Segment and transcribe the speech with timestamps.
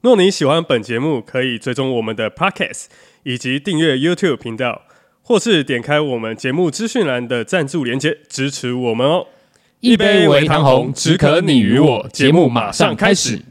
[0.00, 2.84] 若你喜欢本节目，可以追踪我们的 Podcast，
[3.24, 4.82] 以及订阅 YouTube 频道，
[5.22, 9.26] 或是点开我们节目资讯栏的赞助连接支持我们哦。
[9.80, 12.08] 一杯微糖红，只可你与我。
[12.12, 13.42] 节目马上开始。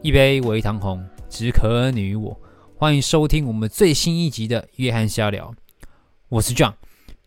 [0.00, 2.40] 一杯微糖红，只可你与我。
[2.76, 5.52] 欢迎收听我们最新一集的约翰瞎聊，
[6.28, 6.74] 我是 John。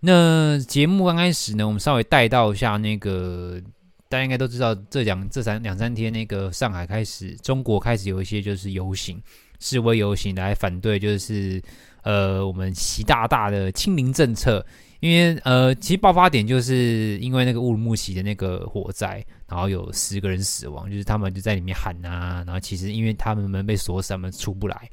[0.01, 3.61] 那节目刚开始呢，我们稍微带到一下那个，
[4.07, 9.21] 大家应该都知道，这两这三两三天，那个上海开始，中国开始有一些就是游行、
[9.59, 11.61] 示威游行来反对，就是
[12.03, 14.65] 呃我们习大大的清零政策。
[15.01, 24.89] 因为呃，其实爆发点就是因为那个乌鲁木齐的那个火灾，然后有十个人死亡，就是他们就在里面喊啊，然后其实因为他们门被锁死，他们出不来，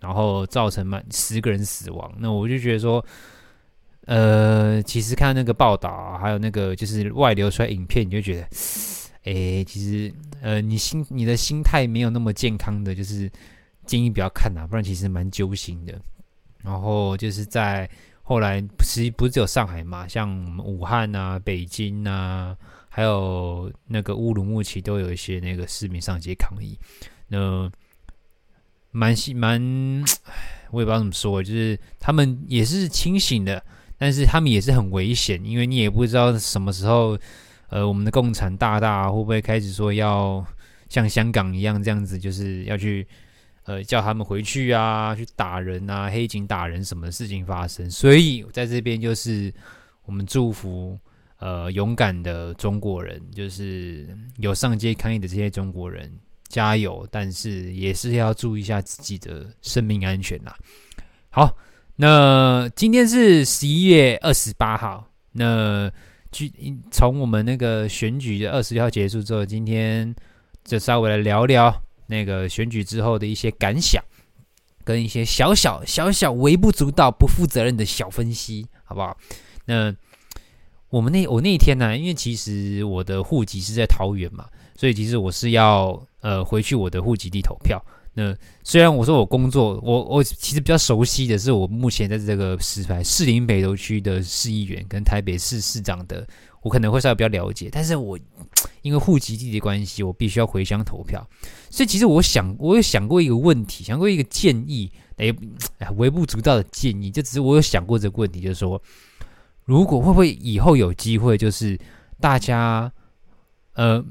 [0.00, 2.12] 然后造成满十个人死亡。
[2.18, 3.02] 那我就觉得说。
[4.06, 8.48] 呃，其实看那个报道，还有那个就是外流出来影片，你就觉得，
[9.24, 13.30] 诶，其实呃，你心你的心态没有那么健康的，就是
[13.86, 15.98] 建议不要看啊，不然其实蛮揪心的。
[16.62, 17.88] 然后就是在
[18.22, 22.54] 后来，其实不是只有上海嘛，像武汉啊、北京啊，
[22.90, 26.78] 还有那个乌鲁木齐，都有一些那个市民上街抗议。
[27.26, 27.70] 那
[28.90, 30.04] 蛮蛮，蛮，
[30.70, 33.64] 我也不知道怎么说，就是他们也是清醒的。
[33.96, 37.16] 但是他们也是很危险，因为你也不知道什么时候，
[37.68, 40.44] 呃，我们的共产大大会不会开始说要
[40.88, 43.06] 像香港一样这样子，就是要去
[43.64, 47.88] 呃叫他们回去啊，去打人啊，黑警打人什么事情发生。
[47.88, 49.52] 所以在这边就是
[50.04, 50.98] 我们祝福
[51.38, 54.08] 呃勇敢的中国人，就是
[54.38, 56.12] 有上街抗议的这些中国人
[56.48, 60.56] 加油，但是也是要注意一下自己的生命安全啦。
[61.30, 61.56] 好。
[61.96, 65.06] 那今天是十一月二十八号。
[65.32, 65.88] 那
[66.32, 66.52] 据
[66.90, 70.12] 从我们那个选举的二十六号结束之后，今天
[70.64, 71.72] 就稍微来聊聊
[72.08, 74.02] 那个选举之后的一些感想，
[74.82, 79.16] 跟一些小小小小微不足道、不负责任的小分析，好不好？
[79.66, 79.94] 那
[80.88, 87.80] 我们那我那一天呢，因为其实我的户籍是在桃园嘛，所以其实我是要呃回去我的户籍地投票。
[88.16, 88.32] 那
[88.62, 96.24] 虽然我说我工作，我我其实比较熟悉的是我目前在这个十排士林北投区的市议员跟台北市市长的，
[96.62, 97.68] 我可能会稍微比较了解。
[97.72, 98.16] 但是我
[98.82, 101.26] 因为户籍地的关系，我必须要回乡投票。
[101.70, 105.34] 所以其实我想，我有想过一个问题，想过一个建议，哎，
[105.96, 108.80] 微不足道的建议，就只是我有想过这个问题，就是说，
[109.64, 111.76] 如果会不会以后有机会，就是
[112.20, 112.92] 大家，
[113.72, 114.04] 呃。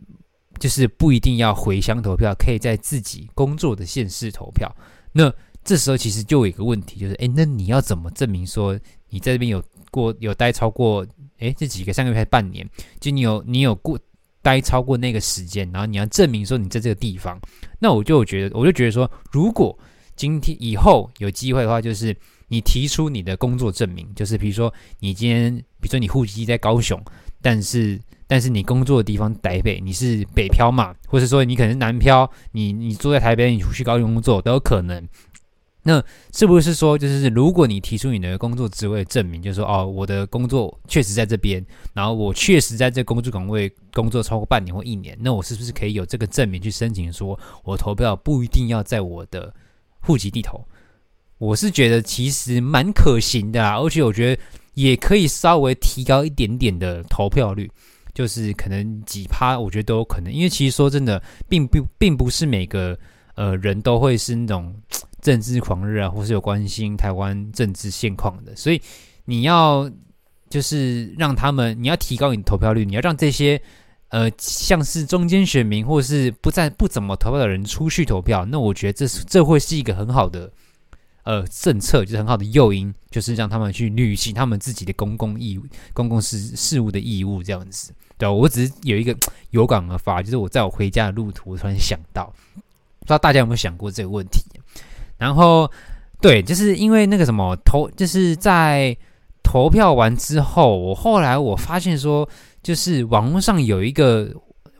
[0.59, 4.73] 就是不一定要回乡投票，可以在自己工作的县市投票。
[5.11, 5.33] 那
[5.63, 11.05] 这时候其实就有一个问题，就是诶，那你要怎么证明说你在这边有过有待超过
[11.39, 12.67] 诶这几个三个月还半年？
[12.99, 13.99] 就你有你有过
[14.41, 17.39] 待超过那个时间，然后你要证明说你在这个地方。
[17.79, 19.77] 那我就觉得，我就觉得说，如果
[20.15, 22.15] 今天以后有机会的话，就是
[22.47, 27.01] 你提出你的工作证明，就是比如说你今天，比如说你户籍在高雄，
[27.41, 27.99] 但是。
[28.33, 30.91] 但是你工作的地方台北，你是北漂嘛？
[31.05, 35.07] 或者说你可能是南漂，你你住在台北，你去高雄工作都有可能。
[35.83, 41.63] 那是不是说，就是如果你提出你的工作职位证明，就是说哦，我的工作确实在这边，
[41.93, 49.53] 然后我确实在这工作岗位工作超过半年或一年，那我是不是可以有这个证明去申请，说我投票不一定要在我的
[49.99, 50.59] 户籍地投？
[51.37, 54.41] 我是觉得其实蛮可行的啊，而且我觉得
[54.73, 57.69] 也可以稍微提高一点点的投票率。
[58.13, 62.97] 就是可能几趴，我觉得都有可能，因为其实说真的，并不并不是每个
[63.35, 64.73] 呃人都会是那种
[65.21, 68.81] 政治狂热啊，或是有关心台湾政治现况的，所以
[69.25, 69.89] 你要
[70.49, 73.59] 就是让他们，你要提高你的投票率，你要让这些
[74.09, 80.51] 呃像是中间选民或是不在不怎么投票的人出去投票，那我觉得这是这会是一个很好的。
[81.23, 87.93] 呃，政策就是很好的诱因，就是让他们去履行他们自己的公共义务、公共事事务的义务，这样子。
[88.17, 89.15] 对，我只是有一个
[89.49, 94.41] 有感而发，就是我在我回家的路途，我突然想到，不知道大家有没有想过这个问题？
[95.17, 95.69] 然后，
[96.21, 98.95] 对，就是因为那个什么投，就是在
[99.41, 102.27] 投票完之后，我后来我发现说，
[102.61, 104.29] 就是网络上有一个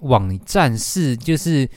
[0.02, 1.68] 网站是，就是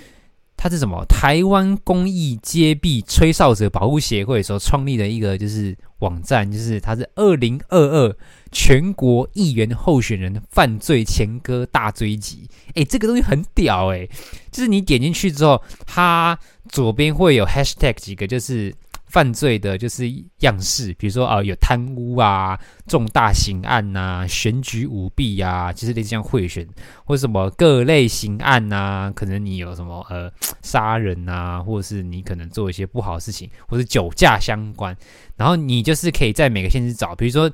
[0.57, 1.05] 它是什么？
[1.09, 8.17] 台湾公益揭弊吹哨者保护协会所创立的一个就是网站，就是它是二零二二
[8.51, 12.49] 全国议员候选人犯罪前科大追击。
[12.75, 14.09] 诶，这个东西很屌诶，
[14.51, 16.39] 就是你点进去之后，它
[16.69, 18.75] 左边会有 hashtag 几个，就是。
[19.07, 20.05] 犯罪的就是
[20.41, 22.59] 样式，比如说啊、呃，有贪污啊、
[22.89, 26.67] 重大刑案呐、选举舞弊呀，就是类似像贿选
[27.05, 30.31] 或什么各类刑案呐、可能你有什么呃
[30.61, 34.95] 杀人呐、或者是你可能做一些不好的事情，或者酒驾相关，
[35.37, 37.49] 然后你就是可以在每个县市找，比如说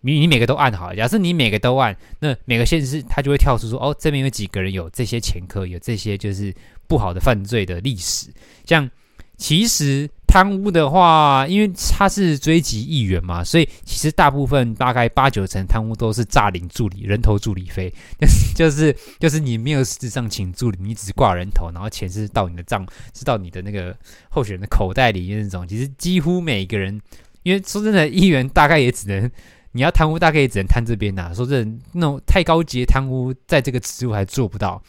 [0.00, 6.54] 你你每个都按好，假设你每个都按，那每个县市它就会跳出说哦，这边有几个人有这些前科，有这些就是
[6.88, 8.28] 不好的犯罪的历史，
[8.64, 8.90] 像
[9.36, 10.08] 其实。
[10.30, 17.92] 贪污的话，因为他是追击议员嘛，所以其实大部分大概八九成贪污都是诈领助理、人头助理费，
[18.54, 23.92] 就是就是你没有实质上请助理，你只是挂人头，然后钱是到你的账，是到你的那个
[24.28, 25.66] 候选人的口袋里那种。
[25.66, 27.00] 其实几乎每个人，
[27.42, 29.28] 因为说真的，议员大概也只能
[29.72, 31.32] 你要贪污，大概也只能贪这边呐。
[31.34, 34.80] 说真的，那种太高级的贪污，在这个职务还做不到。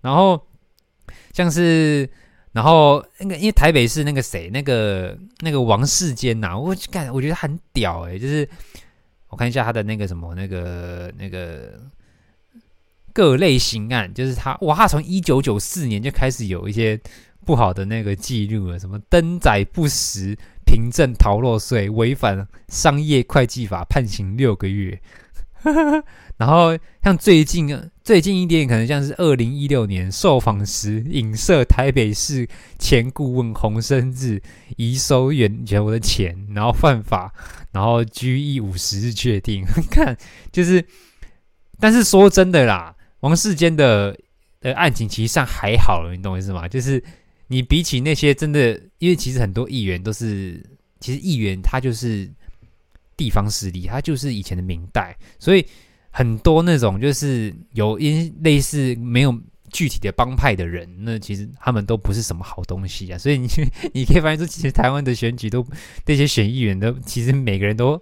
[0.00, 0.42] 然后
[1.34, 2.08] 像是。
[2.56, 8.48] 然后那个，因为台北是那个谁，那个那个王世坚呐、啊，我感我觉得很屌诶、就是
[9.28, 11.78] 我看一下他的那个什么那个那个
[13.12, 16.98] 各类型案，就是他哇，他从一九九四年就开始有一些
[17.44, 24.98] 不好的那个记录了，什么登载不实、凭证逃漏税、违反商业会计法，判刑六个月。
[26.38, 32.46] 然后像最近啊，最近一点可能像是二零一六年受访时影射台北市
[32.78, 34.40] 前顾问洪生智
[34.76, 37.32] 遗收原有的钱，然后犯法，
[37.72, 39.64] 然后拘役五十日确定。
[39.90, 40.16] 看，
[40.52, 40.84] 就是，
[41.80, 44.16] 但是说真的啦，王世坚的
[44.60, 46.68] 的案情其实上还好了，你懂我意思吗？
[46.68, 47.02] 就是
[47.48, 50.62] 你比起那些真的，因为其实很多议员都是，
[51.00, 52.30] 其实议员他就是。
[53.16, 55.64] 地方势力，他就是以前的明代，所以
[56.10, 59.36] 很多那种就是有因类似没有
[59.72, 63.18] 具体的帮派的人，那其实他们都不是什么好东西啊。
[63.18, 63.48] 所以你
[63.92, 65.66] 你可以发现说，其实台湾的选举都
[66.06, 68.00] 那些选议员都，其实每个人都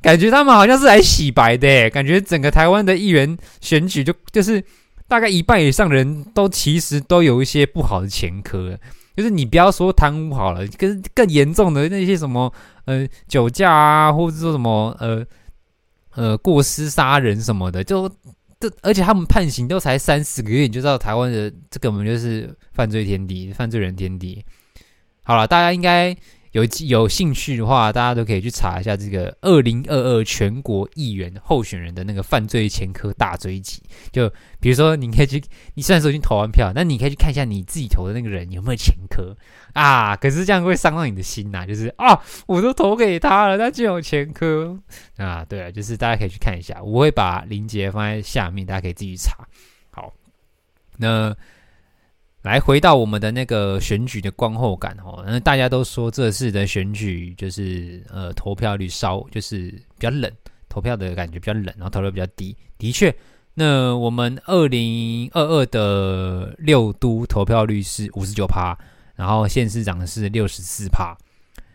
[0.00, 4.62] 感觉他们好像是来洗白的，感觉整个台湾的议员选举就就是
[5.06, 8.78] 大概一半以上的人都其实都有一些不好的前科。
[9.14, 12.50] 就是你不要说贪污好了，更更严重的那些什么
[12.84, 15.26] 呃酒驾啊，或者说什么呃
[16.14, 18.08] 呃过失杀人什么的，就
[18.60, 24.44] 这而且他们判刑都才三四个月，你就知道台湾的这根本就是犯罪天地，犯罪人天地。
[25.22, 26.16] 好了，大家应该。
[26.52, 33.82] 有有兴趣的话，大家都可以去查一下这个二零二二全国议员候选人的那个犯罪前科大追击。
[34.12, 34.28] 就
[34.60, 35.42] 比如说，你可以去，
[35.74, 39.34] 你虽然说已经投完票，那你可以去看一下你自己投的那个人有没有前科
[39.72, 40.14] 啊。
[40.14, 44.78] 可是这样会伤到你的心呐、就是啊，我都投给他了，他就有前科
[45.16, 45.44] 啊。
[45.44, 49.48] 对啊，就是大家可以去看一下，我会把链接放在下面，大家可以自己查。
[49.90, 50.12] 好，
[50.98, 51.34] 那。
[52.42, 60.30] 来回到我们的那个选举的观后感哦，那大家都说这次的选举就是呃投票率稍就是比较冷，
[60.68, 62.56] 投票的感觉比较冷，然后投票比较低。
[62.78, 63.14] 的确，
[63.54, 68.76] 那我们二零二二的六都投票率是五十九趴，
[69.14, 71.16] 然后县市长是六十四趴。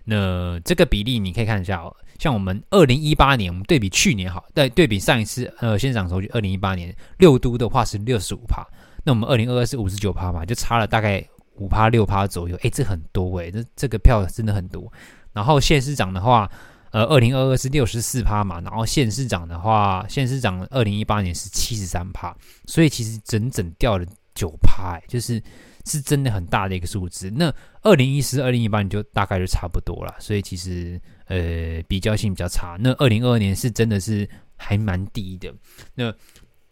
[0.04, 8.68] 那这个比例你可以看一下哦，像我们二零一八年，我们对比去年好，对对比上一次呃县长投举二零一八年六都的话是六十五趴。
[9.08, 14.92] 那我们二零二二是五十九趴嘛，就差了大概五趴六趴左右，诶，这很多诶，这这个票真的很多。
[15.32, 16.52] 然后县市长的话，
[16.92, 22.36] 呃，二零二二是六十四趴嘛，然后县市长的话，县市长二零一八年是七十三趴，
[22.66, 25.42] 所以其实整整掉了九趴，就是
[25.86, 27.32] 是真的很大的一个数字。
[27.34, 27.50] 那
[27.84, 32.76] 二零一四、二零一八年就大概就差不多了，所以其实呃比较性比较差。
[32.78, 35.54] 那二零二二年是真的是还蛮低的。
[35.96, 36.14] 那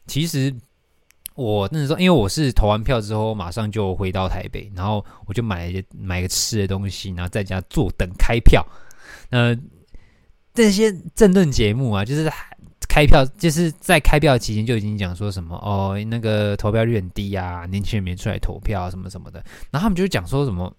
[0.06, 0.54] 其实。
[1.36, 8.66] 我那时候，因为我是投完票之后，马上就回到台北，然后我就买买个吃的东西，然后在家坐等开票。
[9.32, 9.54] 呃，
[10.54, 12.32] 这些政论节目啊，就是
[12.88, 19.44] 开票，就是在开票期间就已经讲说什么哦，那个投票率很低啊，年轻人没出来投票什么什么的。
[19.72, 20.74] 然后他们就讲说什么，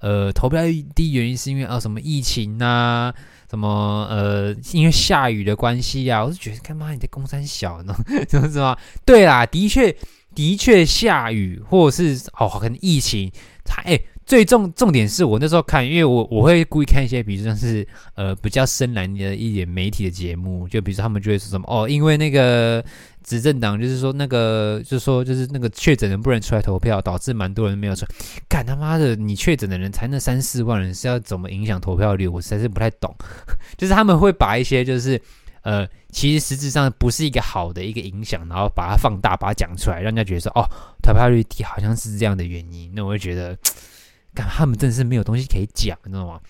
[0.00, 3.12] 呃，投票率低原因是因为啊什么疫情呐。
[3.50, 7.92] 什么呃，因为下雨的关系啊，我就觉得干嘛你在公山小呢？
[8.28, 8.78] 怎么怎么？
[9.04, 9.92] 对啦，的确
[10.36, 13.28] 的确下雨，或者是哦，可能疫情，
[13.64, 17.84] 才哎，最重重点是我那时候看，因为我我会故意看一些，比如说是
[18.14, 22.80] 呃比较深蓝的一点媒体的节目，就比如说他们就会说什么哦，因为那个
[23.24, 28.14] 执政党就是说那个就是说就是那个确诊人不能出来投票，导致蛮多人没有出来。
[28.48, 32.28] 干他妈的，你确诊的人才那三四万人，是要怎么影响投票率？
[32.28, 33.12] 我实在是不太懂。
[33.76, 35.20] 就是他们会把一些就是。
[35.62, 40.64] 呃，其实实质上不是一个好的一个影响，然后把它放大，把它讲出来，让人家觉得说，哦，
[41.02, 42.90] 投票率低好像是这样的原因。
[42.94, 43.54] 那我会觉得，
[44.34, 46.40] 干他们真的是没有东西可以讲，你知道吗？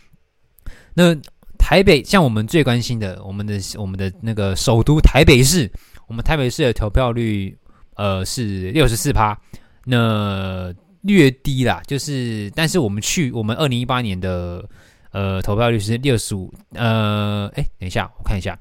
[0.95, 1.15] 那
[1.59, 5.71] 台北像我们最关心的，我们的我们的那个首都台北市，
[6.07, 7.57] 我们台北市的投票率，
[7.95, 9.39] 呃，是六十四趴，
[9.85, 14.69] 那略低啦，就是，但是我们去我们二零一八年的
[15.13, 18.59] 呃投票率是六十五，呃，哎，等一下，我看一下。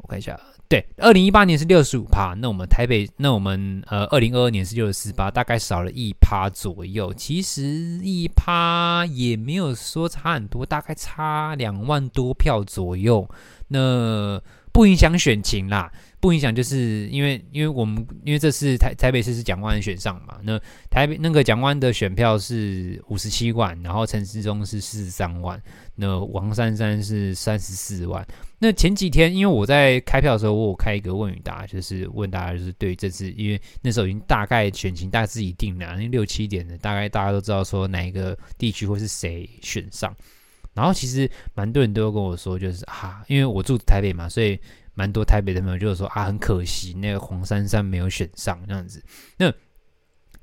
[0.00, 7.10] 我看一下，对，二零一八年是六十五趴，那我们台北，那我们呃，二零二二年是六十四趴，大概少了一趴左右。
[7.14, 7.62] 其实
[8.02, 13.26] 一趴也没有说差很多，大概差两万多票左右，
[13.68, 14.38] 那
[14.70, 15.90] 不影响选情啦。
[16.20, 20.60] 不影响，就是因为因为我们因为这次台台北市是蒋万选上嘛，那
[20.90, 25.62] 台北那个蒋万的选票是五十七万，然后陈时中是四十三万，
[25.94, 28.26] 那王珊珊是三十四万。
[28.58, 40.12] 那前几天因为我在开票的时候，我有开一个问与答，就是问大家就是对于这次，因为那时候已经大概选情大致已定了，因为六七点的大概大家都知道说哪一个地区会是谁选上，
[40.74, 44.58] 然后其实蛮多人都跟我说，就是啊，因为我住台北嘛，所以。
[44.98, 49.00] 蛮多台北的朋友就是说啊，很可惜那个黄珊珊没有选上这样子。
[49.36, 49.48] 那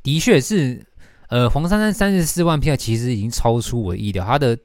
[0.01, 0.81] 的确是，
[1.27, 4.57] 呃，黄珊珊三十四万票其实已经超出我意料，他的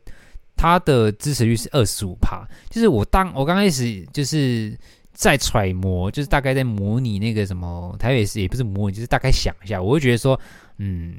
[0.54, 2.46] 他的支持率是二十五趴。
[2.68, 4.78] 就是我当我刚开始就是
[5.12, 10.40] 在揣摩，就是大概在模拟那个什么台北市，也不是模拟，就是大概想一下，我会觉得说，
[10.78, 11.16] 嗯，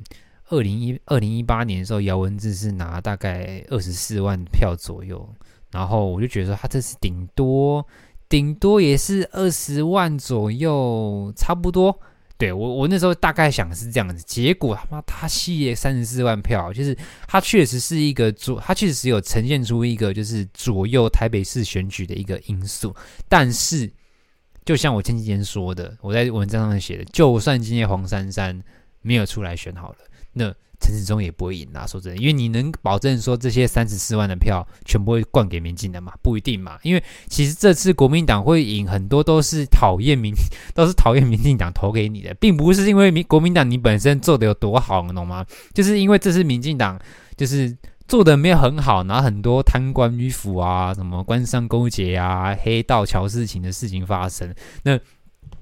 [0.47, 5.27] 二零一二零一八年的时候，姚文智是拿大概二十四万票左右，
[5.71, 7.85] 然后我就觉得说他这次顶多。
[8.31, 11.99] 顶多也是二十万左右，差不多。
[12.37, 16.97] 对，我，我那时候大概想的是这样子，结果他妈他吸了三十四万票，就是
[17.27, 22.95] 他确实是一个左，他确实有呈现出一个就是左右台北市选举的一个因素。
[23.27, 23.91] 但是，
[24.63, 28.57] 就像我前几天说的，我在文章上面写的，就算今天黄珊珊
[29.01, 29.97] 没有出来选好了，
[30.31, 30.55] 那。
[30.81, 36.11] 陈时中也不会赢啦，说真的，因为你能保证说这些三十四万的票全部会灌给民进党嘛？
[36.23, 40.33] 不一定嘛，因为其实这次国民党会赢很多都是讨厌民，
[40.73, 45.45] 都是讨厌民进党投给你的，并不是因为民国民党你本身做的有多好，你懂吗？
[45.73, 46.99] 就是因为这次民进党
[47.37, 54.99] 就是做的没有很好，然后很多贪官迂腐啊，什么官商勾结啊、黑道乔事情的事情发生，那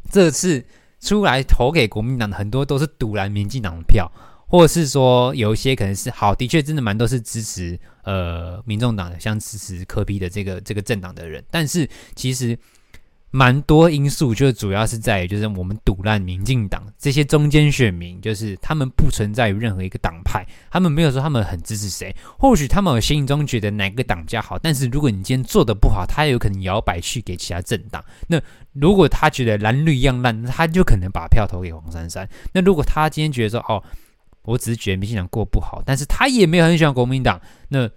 [0.09, 0.65] 这次
[1.01, 4.11] 出来投给国民党的很多都是赌烂民进党的票。
[4.49, 12.57] 或者是说有一些可能是好，的确真的蛮多是支持呃民众党的，像支持柯 P 的这个这个政党的人，但是其实
[13.29, 28.03] 蛮多因素，就主要是在于就是我们赌烂民进党这些中间选民，就是他们不存在于任何一个党派，他们没有说他们很支持谁，或许他们有心中觉得哪个党家好，但是如果你今天做的不好，他有可能摇摆去给其他政党。
[28.25, 28.41] 那
[28.73, 32.27] 如果他觉得蓝绿一样烂，他就可能把票投给黄珊珊。
[32.51, 33.83] 那如果他今天觉得说哦。
[34.49, 37.87] 我只是觉得民进党过不好，但是他也没有很喜欢国民党，那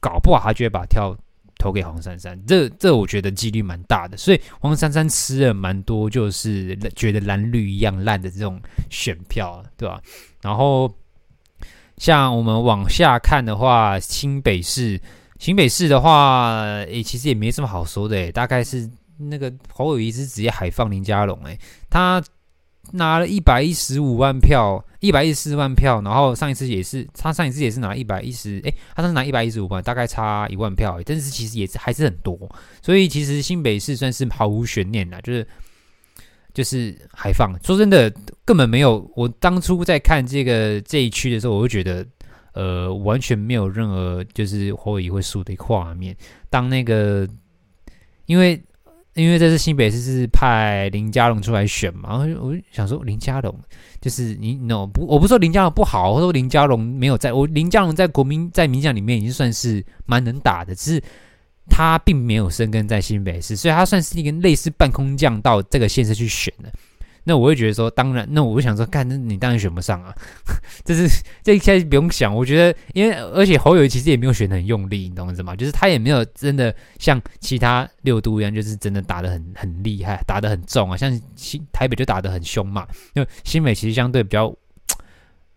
[0.00, 1.16] 搞不好他就会把票
[1.56, 10.02] 投给黄珊珊，这这我觉得几率蛮大的，所以黄珊珊吃了蛮多，就是觉得蓝绿一样烂的这种选票，对吧？
[10.42, 10.92] 然后
[11.96, 15.00] 像我们往下看的话，新北市，
[15.38, 21.56] 新北市的话，诶，其实也没什么好说的，大概是那个侯友宜是直接海放林佳龙，诶，
[21.88, 22.20] 他。
[22.92, 32.36] 拿了一百一十五万票，一百一十四万票，然后上一次也是，他上一次也是拿一百一十，诶，他是拿一百一十五万，大概差一万票，但是其实也是还是很多，
[32.82, 35.46] 所以其实新北市算是毫无悬念啦，就是
[36.52, 38.12] 就是海放，说真的
[38.44, 42.04] 根本没有，我当初在看这个这一区的时候，我就觉得，
[42.54, 46.16] 呃，完全没有任何就是侯友宜会输的画面，
[46.48, 47.28] 当那个
[48.26, 48.60] 因为。
[49.14, 53.54] 因为这次新北市是派林佳龙出来选嘛，然后我就想说林佳龙
[54.00, 61.02] 就是你，no 不，我不说林佳龙不好，我说林佳龙没有在，我林佳龙在国民在民将里面已经算是蛮能打的，只是
[61.68, 66.72] 他并没有生根在新北市，所以他算是一个类似半空降到这个县市去选的。
[67.24, 70.14] 那我会觉得说，当然，那我会想说，干，那你当然选不上啊。
[70.84, 71.08] 这是
[71.42, 75.54] 这现在不用想，我觉得，因为而且侯友其实也没有选的很用力，你懂我意思吗？
[75.54, 80.96] 就是他也没有真的像其他六都一样，就是真的打的很很厉害，打的很重啊。
[80.96, 84.54] 像新台北就打的很凶嘛，因为新北其实相对比较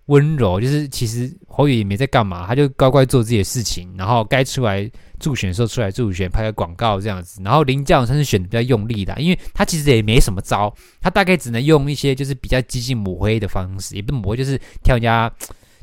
[0.08, 7.42] 温柔，就是其实侯宇也没在干嘛，他就乖乖做自己的事情，然后该出来助选的时候出来助选，拍个广告这样子。
[7.42, 15.32] 然后林佳龙他是选的比较用力的，因为他其实也没什么招，他大概只能用一些就是比较激进抹黑的方式，也不是抹黑，就是挑人家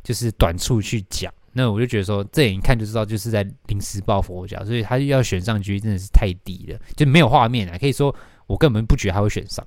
[0.02, 1.32] 就是短处去讲。
[1.52, 7.78] 那我就觉得说，这眼一看就知道就是在临时抱佛脚，所以他要选上去真的是太低了，就没有画面啊。
[7.78, 8.14] 可以说
[8.46, 9.66] 我根本不觉得他会选上。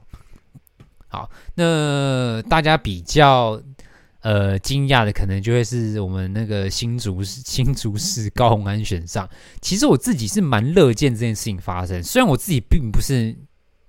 [1.07, 3.60] 好，那大家比较。
[4.24, 9.30] 呃，惊讶的可能就会是我们那个新竹 新竹市高虹安选上。
[9.60, 13.36] 其实我自己是蛮乐见这件事情发生，虽然我自己并不是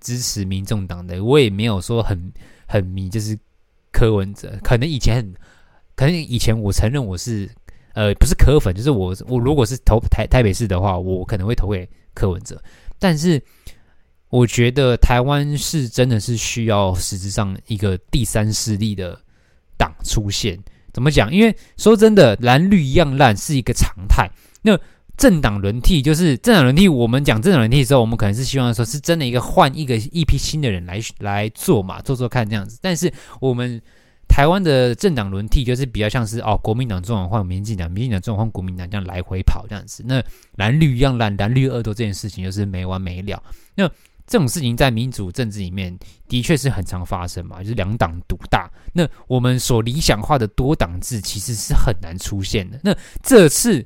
[0.01, 2.33] 支持民众党的，我也没有说很
[2.67, 3.37] 很迷，就是
[3.93, 4.59] 柯文哲。
[4.61, 5.33] 可能以前很，
[5.95, 7.49] 可能以前我承认我是
[7.93, 12.61] 呃不是柯粉，就是我我如果是投台台北市的话，我可能会投给柯文哲。
[12.99, 13.41] 但是
[14.27, 19.17] 我觉得台湾是真的是需要实质上一个第三势力的。
[19.77, 20.59] 党出现
[20.93, 21.33] 怎么讲？
[21.33, 24.29] 因为说真的，蓝绿一样烂是一个常态。
[24.61, 24.79] 那
[25.17, 26.87] 政党轮替就是政党轮替。
[26.87, 32.79] 我们讲政党轮替的时候，我们可能是希望说是真的一个换一个一批新的人来来做嘛，做做看这样子。
[32.81, 33.81] 但是我们
[34.27, 40.03] 台湾的政党轮替就是比较像是哦，国民党中换民进党，民进党中换国民党这样来回跑这样子。
[40.05, 40.23] 那
[40.55, 43.41] 蓝绿一样烂，蓝绿恶斗这件事情就是没完没了。
[43.75, 43.89] 那
[44.27, 45.95] 这种事情在民主政治里面
[46.27, 48.69] 的确是很常发生嘛，就是两党独大。
[48.93, 52.79] 那我们所理想化的多党制其实是很难出现的。
[52.83, 53.85] 那这次，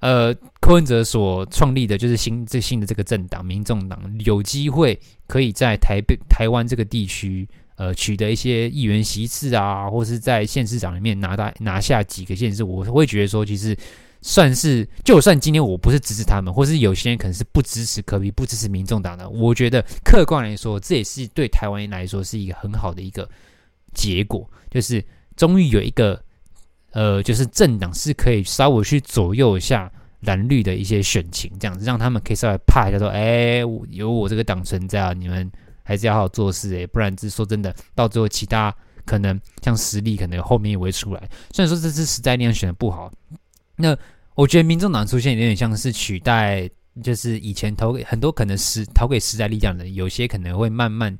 [0.00, 4.98] 呃，柯文哲所创立的就是新最新的这个政党民众党，有机会
[5.28, 13.76] 可以在台北、台湾这个地区，呃，取得一些议员席次啊，或是在县市长里面拿到拿下几个县市，我会觉得说，其实。
[14.28, 23.30] 算是，就算今天我不是支持他们，或是有些人可能是不支持柯比、不支持民众党的，我觉得客观来说，这也是对台湾人来说是一个很好的一个
[23.94, 25.02] 结果，就是
[25.36, 26.20] 终于有一个
[26.90, 29.88] 呃，就是政党是可以稍微去左右一下
[30.22, 33.58] 蓝绿的一些选情，这样子让他们可以稍微怕一下，说，哎，
[33.90, 35.48] 有我这个党存在啊，你们
[35.84, 41.30] 还是要好好做事哎，不然是说真的，到最后其他可能像实力可能后面也会出来。
[41.52, 43.08] 虽然说这次时代力量选的不好，
[43.76, 43.96] 那。
[44.36, 46.68] 我觉得民众党出现有点像是取代，
[47.02, 51.16] 就是以前投给很多可能是投给时代力量的人，有些可能会慢慢，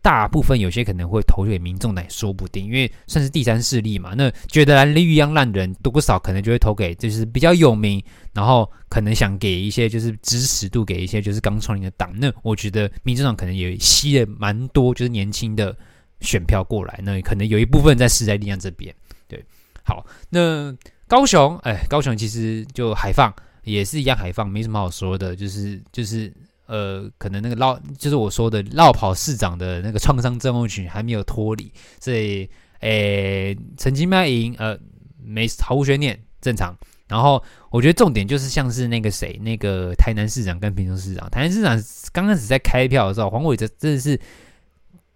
[0.00, 4.14] 大部分有些可能会投给民众党说不定，因为算是第三势力嘛。
[4.16, 12.10] 那觉得蓝绿一样烂人多少，可能就会投给就是比较有名，然后可能想给一些就是支持度给一些就是刚创立的党。
[12.16, 15.76] 那我觉得民众党可能也吸了蛮多就是年轻的
[16.22, 18.94] 选票过来，那可能有一部分在时代力量这边。
[19.26, 19.44] 对，
[19.82, 20.74] 好，那。
[21.08, 26.32] 高雄，哎，高雄其实就海放也是一样，海放没什么好说的，就是就是
[26.66, 32.48] 呃，可能那个绕，就是我说的绕跑市长的那个创伤症候群还没有脱离，所以，
[32.80, 34.78] 哎，曾经卖淫，呃，
[35.24, 36.76] 没毫无悬念，正常。
[37.08, 44.20] 然后我觉得重点就是像是那个谁，那个台南市长跟屏东市长，台南市长刚开始在开票的时候，黄伟哲真的是，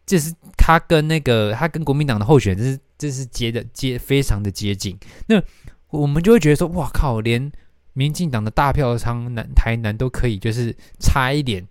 [0.07, 5.43] 就是他跟那个他跟国民党的候选人，就是就是接的接非常的接近，那。
[5.93, 7.53] 我们就会觉得说，哇靠，连
[7.93, 11.63] 民进党的大票仓南台南都可以，就是差一点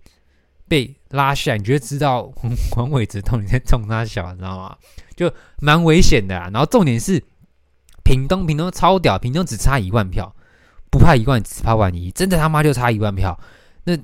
[0.68, 2.32] 被拉下，你就会知道
[2.70, 4.76] 黄伟哲到底在冲他小，你知道吗？
[5.16, 5.30] 就
[5.60, 6.48] 蛮危险的啊。
[6.52, 7.20] 然后重点是
[8.04, 10.32] 屏东，屏东超屌，屏东只差一万票，
[10.88, 13.36] 不怕一万，只怕万一，真的他妈就差一万票。
[13.82, 13.98] 那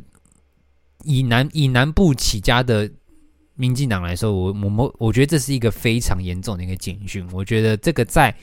[1.05, 2.91] 以南以南部起家的
[3.55, 7.25] 民进党来说，我我我我觉得这是一个非常严重的一个警讯。
[7.33, 8.35] 我觉得这个在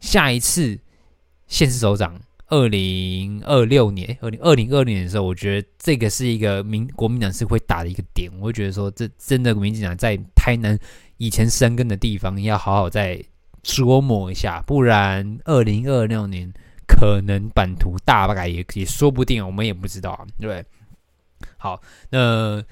[0.00, 0.76] 下一次。
[1.50, 8.30] 县市首长，二零二六年，二零二零二年的时候，我觉得这个是一个民国民党是会打的一个点。
[8.38, 10.78] 我会觉得说，这真的民进党在台南
[11.16, 13.20] 以前生根的地方，要好好再
[13.64, 16.50] 琢磨一下，不然二零二六年
[16.86, 20.64] 可能版图大概也也说不定，我们也不知道啊，对？
[21.58, 22.64] 好，那。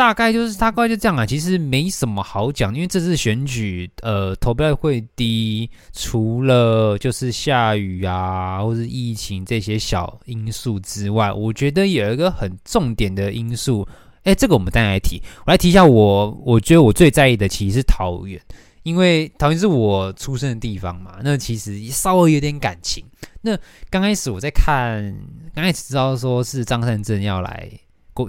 [0.00, 13.86] 大概就是大概就这样啊，其实没什么好讲，因为这次选举，呃，投票会低，除了就是下雨啊，或是疫情这些小因素之外，我觉得有一个很重点的因素，
[14.22, 18.40] 哎，这个我们待会来提，我来提一下我，我觉得我最在意的其实是桃园，
[18.84, 23.04] 因为桃园是我出生的地方嘛，那其实稍微有点感情。
[23.42, 23.54] 那
[23.90, 25.14] 刚开始我在看，
[25.54, 27.70] 刚开始知道说是张善政要来。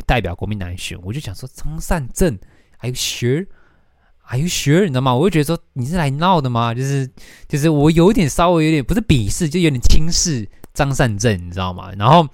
[0.01, 2.37] 代表国民党选，我就想说张善政
[2.79, 4.81] ，Are you sure？Are you sure？
[4.81, 5.13] 你知道吗？
[5.13, 6.73] 我就觉得说你是来闹的吗？
[6.73, 7.09] 就是
[7.47, 11.91] 就是我有点稍微有点不是鄙视，就有点轻视张善政，你知道吗？
[11.97, 12.27] 然后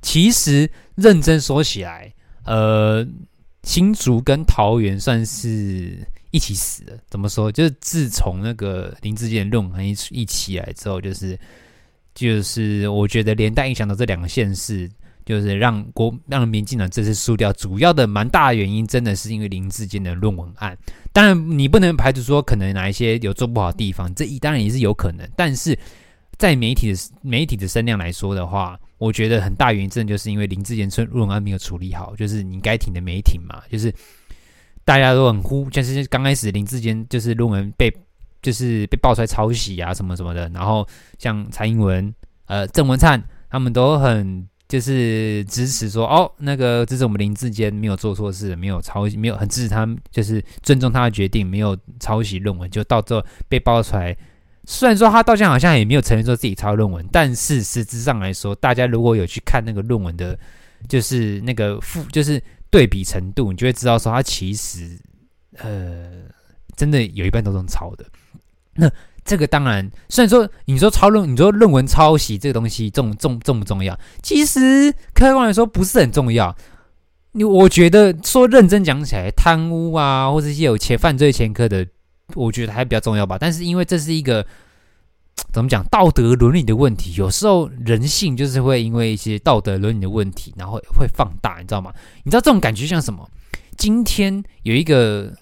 [0.00, 2.12] 其实认真说起来，
[2.44, 3.06] 呃，
[3.62, 5.98] 新竹跟桃园算是
[6.30, 6.98] 一起死的。
[7.08, 7.50] 怎么说？
[7.50, 11.38] 就是自从那个林志坚论文一一起来之后，就是
[12.14, 14.88] 就是我觉得连带影响到这两个县市。
[15.24, 20.76] 就是让国让民进党这次输掉，主要的蛮大的原因，真的是因为林志坚的论文案。
[21.12, 25.26] 当然，你不能排除说可能哪一些有做不好的地方，这一当然也是有可能。
[25.34, 25.78] 但是
[26.36, 33.90] 在媒体的媒体的声量来说的话，我觉得很大原因，真的就是因为林志坚论文案没有处理好，就是你该挺的没挺嘛，就是
[34.84, 37.90] 大家都很呼，就是刚开始林志坚就是论文被
[38.42, 40.86] 就是被爆出来抄袭啊什么什么的，然后
[41.18, 42.14] 像蔡英文、
[42.46, 44.46] 呃郑文灿他们都很。
[44.66, 54.16] 就是支持说哦，那个这是我们林志坚没有做错事，没有抄袭，没有很支持他，就是尊重他的决定，没有抄袭论文，就到最后被爆出来。
[54.64, 60.38] 虽然说他到现在好像也没有承认说自己抄论文，但是实质上来说，大家如果有去看那个论文的，
[60.88, 64.98] 就是那个负，就是对比程度，你就会知道说他其实
[65.58, 66.22] 呃，
[66.74, 68.04] 真的有一半都是抄的。
[68.74, 68.90] 那。
[69.24, 73.98] 这个当然，虽然说你说抄论，你说论文抄袭这个东西重重重不重要？
[74.22, 76.54] 其实客观来说不是很重要。
[77.32, 81.86] 你我觉得说认真讲起来，贪污啊，或者一些有前犯罪前科的，
[82.34, 83.38] 我觉得还比较重要吧。
[83.40, 84.44] 但是因为这是一个
[85.52, 91.90] 怎么讲道德伦理的问题，有时候人性就是会因为一些道德伦理的问题，然后会放大，你知道吗？
[92.24, 93.26] 你知道这种感觉像什么？
[93.78, 95.32] 今天有一个。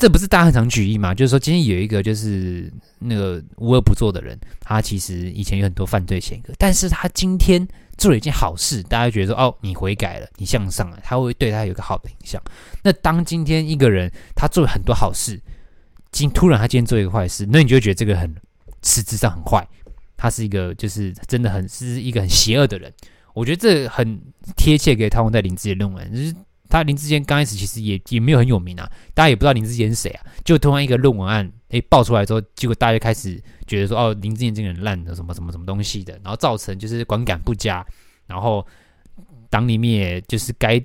[0.00, 1.14] 这不是大家很常举例吗？
[1.14, 12.40] 就是说，今天有一个就是那个无恶不作的人，他其实以前有很多犯罪前科，但是他今天做了一件好事，大家觉得说，哦，你悔改了，你向上了，他会对他有一个好的影响。
[12.82, 15.38] 那当今天一个人他做了很多好事，
[16.10, 18.34] 今突然他今天做一个坏事，那你就会觉得这个很
[18.82, 19.68] 实质上很坏，
[20.16, 22.90] 他是一个就是真的很是一个很邪恶的人。
[23.34, 24.18] 我觉得这很
[24.56, 26.34] 贴切给套用在林智坚论文，就是。
[26.70, 30.24] 他林志坚刚开始其实也也没有很有名啊，大家也不知道林志坚是谁啊。
[30.44, 37.84] 就突然一个论文案诶爆出来之后，结果大家开始觉得说哦，林志坚这个人烂的什么什么什么东西的，然后造成就是观感不佳，
[38.26, 38.66] 然后
[39.50, 40.82] 党里面也就是该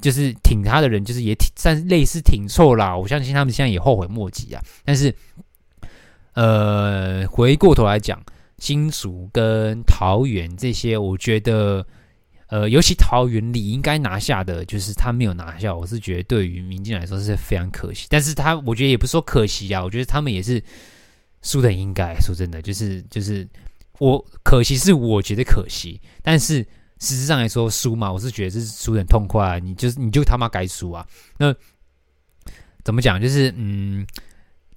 [0.00, 2.96] 就是挺他的人就是也挺算是类似挺错啦。
[2.96, 4.62] 我相信他们现在也后悔莫及啊。
[4.84, 5.14] 但是
[6.32, 8.20] 呃，回过头来讲，
[8.58, 11.86] 新竹跟桃园这些，我觉得。
[12.48, 18.06] 呃，尤其桃园里应该拿下的，就是他没有拿下，我是觉得对于民进来说是非常可惜。
[18.08, 20.62] 但是他我觉得也不是说可惜啊，我觉得他们也是
[21.42, 22.14] 输的应该。
[22.20, 23.44] 说真的，就是就是
[23.98, 26.58] 我可惜是我觉得可惜，但是
[27.00, 29.58] 实质上来说输嘛，我是觉得是输得很痛快啊。
[29.58, 31.04] 你就是你就他妈该输啊。
[31.38, 31.52] 那
[32.84, 33.20] 怎么讲？
[33.20, 34.06] 就是嗯，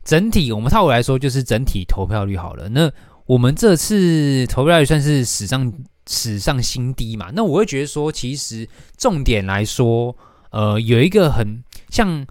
[0.03, 2.67] 整体我们套回来说，就是整体投票率好了。
[2.67, 2.91] 那
[3.27, 5.71] 我们这次投票率算是史上。
[6.11, 8.67] 史上新低嘛，那我会觉得说，其实
[8.97, 10.15] 重点来说，
[10.49, 12.25] 呃，有一个很像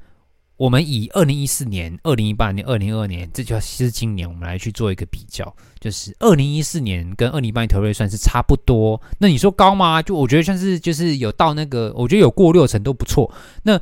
[0.57, 9.01] 我们以二零一四年、二零一八年、二零二二年，这就是今年我们来去做一个比较，就是二零一四年跟二零一八年投票率算是差不多。
[9.21, 10.03] 那你说高吗？
[10.03, 13.33] 就我觉得算是就是有到那个，我觉得有过六成都不错。
[13.63, 13.81] 那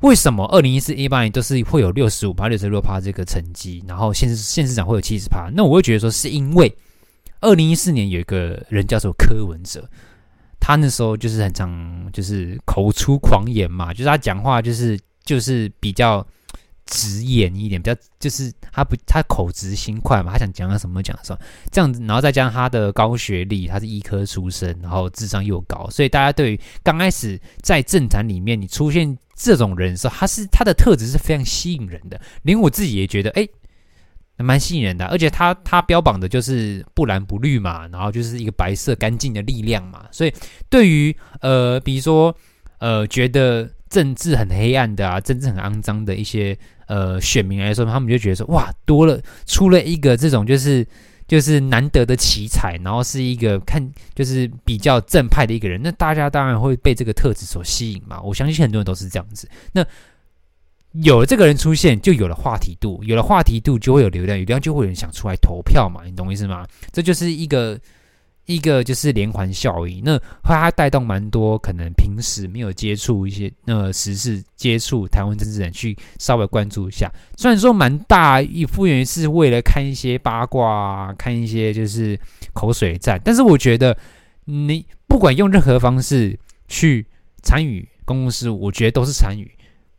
[0.00, 5.48] 为什么二零一四、一八年都是会有六十五趴、六十六趴这个成绩，然后县市县市长会有七十趴？
[5.54, 6.70] 那我会觉得说是因为。
[7.40, 9.88] 二零一四年有一个人叫做柯文哲，
[10.58, 16.26] 他那时候就是很常就是口出狂言嘛，就是他讲话就是就是比较
[16.86, 21.38] 直言一点，比较就是他不他口直心快嘛，他想讲什么讲什么，
[21.70, 33.48] 这样子，然后再加上他的高学历，他是医科出身，然后智商又高，所以大家对于刚开始在政坛里面你出现这种人的时候，他是他的特质是非常吸引人的，连我自己也觉得，哎。
[34.44, 40.32] 蛮吸引人的，而且他他标榜的就是不蓝不绿嘛，然后就是一个白色干净的力量嘛，所以
[40.70, 42.34] 对于呃，比如说
[42.78, 50.86] 呃，觉得政治很黑暗的啊，政治很肮脏的一些呃选民来说，他们就觉得说哇，多了出了一个这种就是
[51.26, 59.84] 就是难得的奇才，然后是一个看就是比较正派的一个人，那大家当然会被这个特质所吸引嘛，我相信很多人都是这样子，那。
[60.92, 66.66] 有了这个人出现，就有了话题度，有了话题度就会有流量，流量就会有人想出来投票嘛，你懂我意思吗？
[66.92, 67.78] 这就是一个
[68.46, 70.02] 一个就是连环效应。
[70.02, 82.18] 那会它带动蛮多可能平时没有接触一些那时事接触台湾政治人去稍微关注一下，虽然说蛮大一部分是为了看一些八卦，看一些就是
[82.54, 83.96] 口水战，但是我觉得
[84.46, 87.06] 你不管用任何方式去
[87.42, 89.50] 参与公共事务，我觉得都是参与。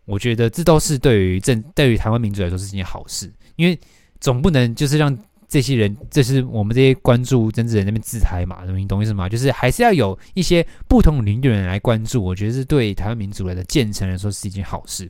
[0.09, 3.79] 我觉得这都是对于政对于台湾民主来说是一件好事，因为
[4.19, 5.15] 总不能就是让
[5.47, 9.29] 这些人，这是我们这些关注政治人那边自嗨嘛，你懂意思吗？
[9.29, 15.09] 就是还是要有一些不同领域的人来关注，我觉得是对台湾民主来的建成来说是一件好事。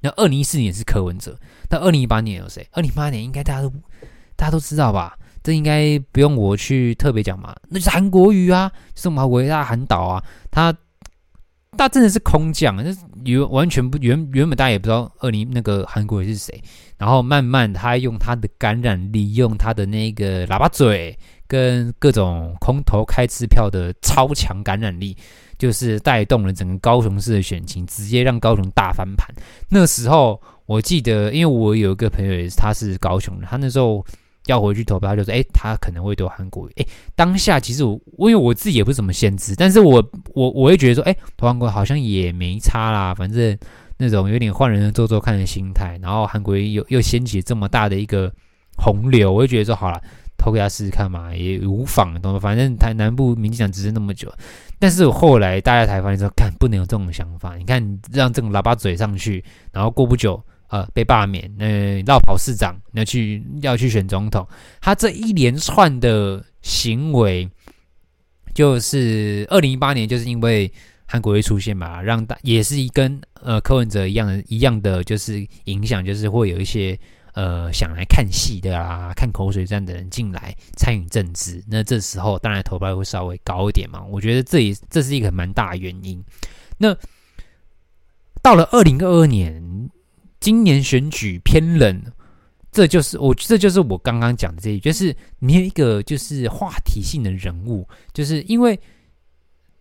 [0.00, 1.38] 那二零一四年是柯文哲，
[1.68, 2.66] 那二零一八年有谁？
[2.72, 3.68] 二零一八年应该大家都
[4.34, 5.16] 大家都知道吧？
[5.42, 10.74] 这应该不用我去特别讲嘛，那就是韩国瑜啊，就是我们伟大韩导啊，他
[11.80, 16.62] 他真的是空降，那原完全不原原本大家也不知道二零那个韩国人是谁，
[16.98, 25.16] 然后慢慢他用他的感染力，用他的那个喇叭嘴跟各种空头开支票的超强感染力，
[25.56, 29.34] 就是带动了整个高雄市的选情，直接让高雄大翻盘。
[29.70, 34.04] 那时候我记得，因为我有一个朋友也是，他是高雄的，他那时候。
[34.46, 36.72] 要回去投票，就说：“哎，他可能会投韩国瑜。
[36.76, 40.02] 哎，当下其实我，因为我自己也不是怎么先知，但是我
[40.34, 43.56] 我我会觉得说，哎，投韩国好像也没差啦，反正
[43.98, 45.98] 那种有点换人做做看的心态。
[46.02, 48.32] 然后韩国瑜又又掀起这么大的一个
[48.76, 50.00] 洪流，我就觉得说，好了，
[50.38, 52.40] 投给他试试看嘛，也无妨，懂吗？
[52.40, 54.32] 反正台南部民进党执政那么久，
[54.78, 57.56] 但是我后来大家才发现说，看不能有这种想法。
[57.56, 64.46] 你看，让这种喇叭嘴上去，然后过不久。”呃，被罢免，呃，绕跑市长，那去要去选总统，
[64.80, 67.50] 他这一连串的行为，
[68.54, 70.72] 就是二零一八年，就是因为
[71.06, 76.96] 韩国瑜出现嘛，让大也是一跟呃柯文哲一样的，一样的就是影响，就是会有一些
[77.34, 86.22] 呃想来看戏的啊，看口水战的人进来参与政治，那这时候当然投票会稍微高一点嘛，我觉得这也这是一个蛮大的原因。
[86.78, 86.96] 那
[88.40, 89.68] 到了二零二二年。
[90.40, 92.02] 今年选举偏冷，
[92.72, 98.78] 这就是我，这就是我刚刚讲的这一，就是你有一个就是话题性的人物，就是因为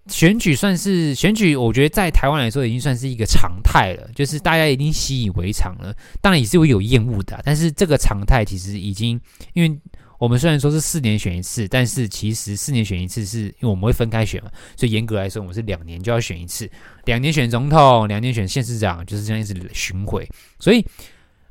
[0.07, 5.95] 选举算是选举，我觉得在台湾来说已经算是一个常态了，就是大家已经习以为常了。
[6.21, 9.19] 当然也是会有厌恶的，但是这个常态其实已经
[9.53, 9.79] 因为。
[10.19, 16.69] 我们虽然说是四年选一次，但是其实四年选一次是因为我们会分开选嘛，所以严格来说，我们是两年就要选一次，
[17.05, 20.27] 两年选总统，两年选县市长，就是这样一直巡回。
[20.59, 20.85] 所以，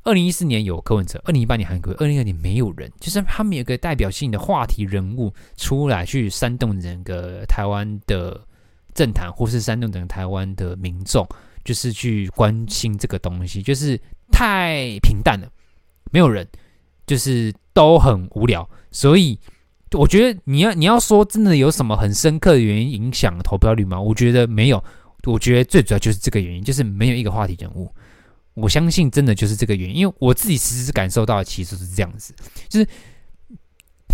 [0.03, 8.39] 二零一四年有柯文哲，二零一八年韩国，二零二零年没有人，就是他们有个代表性的话题人物出来去煽动整个台湾的
[8.93, 11.27] 政坛，或是煽动整个台湾的民众，
[11.65, 13.99] 就是去关心这个东西，就是
[14.31, 15.51] 太平淡了，
[16.11, 16.47] 没有人。
[17.09, 19.35] 就是都很无聊，所以
[19.97, 23.99] 我觉得你要你要说真的有什么很深刻的原因影响投票率吗？
[23.99, 24.83] 我觉得没有，
[25.23, 27.91] 我觉得最主要就是这个原因，就是没有一个话题人物。
[28.53, 32.31] 我相信真的就是这个原因，因为我自己其实是感受到其实是这样子，
[32.69, 32.87] 就是。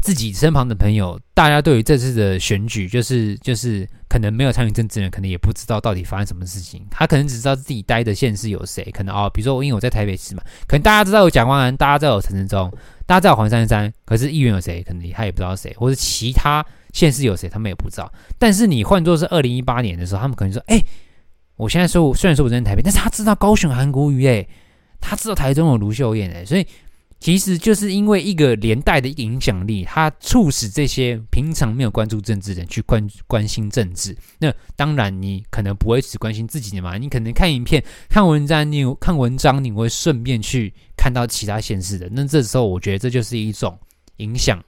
[0.05, 6.85] 自己身旁的朋友，大家对于这次的选举，就是就是可能没有参与政治的人，可能也不知道到底发生什么事情。
[6.91, 12.71] 他可能只知道自己待的县市有谁，可能哦，比如说我因为我在台北市嘛，可能大家知道有蒋万安，大家知道有陈振中，
[13.07, 16.63] 大家知道黄珊珊，可是议员有谁，可能他也不知道谁，或者其他
[16.93, 18.13] 县市有谁，他们也不知道。
[18.37, 20.79] 但是你换作是二零一八年的时候，他们可能说，哎，
[21.55, 24.47] 我现在说，虽然说我在台北，但是他知道高雄韩国瑜，哎，
[25.01, 26.63] 他知道台中有卢秀燕，哎，所以。
[27.25, 34.15] 其实就是因为一个连带的一个影响力，它促使这些平常没有关注政治的人去关关心政治。
[34.37, 42.07] 那当然，你可能不会只关心自己的嘛，你可能看影片、看文章，你看文章，你会顺便去看到其他现实的。
[42.11, 43.75] 那这时候，我觉得这就是一种
[44.17, 44.63] 影响，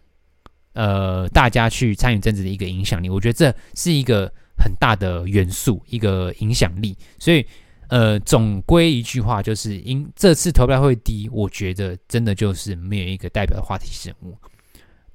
[0.74, 3.08] 呃，大家去参与政治的一个影响力。
[3.08, 6.98] 我觉得这是一个很大的元素，一个影响力。
[7.20, 7.46] 所以。
[7.90, 14.38] 呃，总归一句话就是，因这次投票会低，我觉得真的就是没有一个代表的话题人物。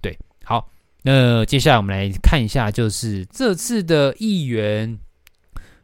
[0.01, 0.71] 对，好，
[1.03, 4.99] 那接下来我们来看一下，就是这次的议员，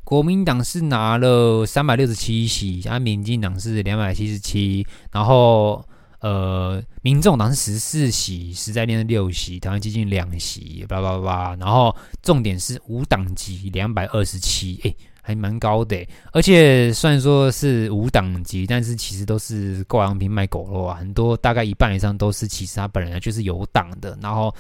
[0.03, 5.87] 国民党是拿了三百六十七席，然后民进党是两百七十七，然后
[6.20, 14.94] 呃，民众党是十四席，时代力量六席，台湾基进两席，叭叭叭，然后重点是无党籍两百二十七，哎。
[15.28, 15.94] 还蛮高的，
[16.32, 24.50] 而且虽然说是无党籍，但是其实都是挂羊皮卖狗肉啊，很多大概一半以上都是其实他本人就是有党的，然后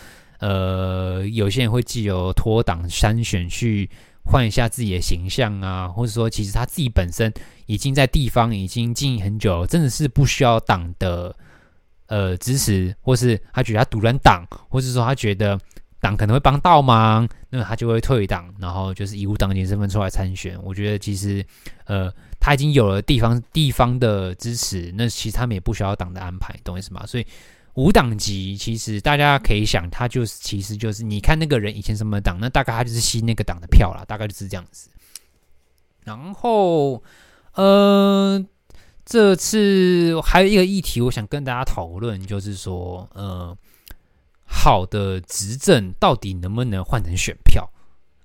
[0.40, 3.88] 呃，有些人会借由脱党筛选去
[4.22, 7.32] 换一下自己的形象啊，或者说其实他自己本身
[7.64, 11.34] 已经在地方已经经营很久，真的是不需要党的
[12.08, 15.58] 呃支持，或是他觉得他独揽党，或是说他觉得。
[16.00, 20.56] 党可能会帮倒忙，那他就会退党，然后就是以无党籍身份出来参选。
[20.62, 21.44] 我觉得其实，
[21.86, 22.08] 呃，
[22.38, 27.04] 他已经有了地方地方的支持，那其实他们也不需要党的安排，懂意思吗？
[27.04, 27.26] 所以
[27.74, 34.88] 无党籍其实大家可以想，他就是其实就是你看那个人以前什么党，那大概他就是吸那个党的票啦，大概就是这样子。
[36.04, 37.02] 然后，
[37.54, 38.40] 呃，
[39.04, 43.56] 这次还有一个议题，我想跟大家讨论，就是说，呃。
[44.50, 47.68] 好的执政到底能不能换成选票？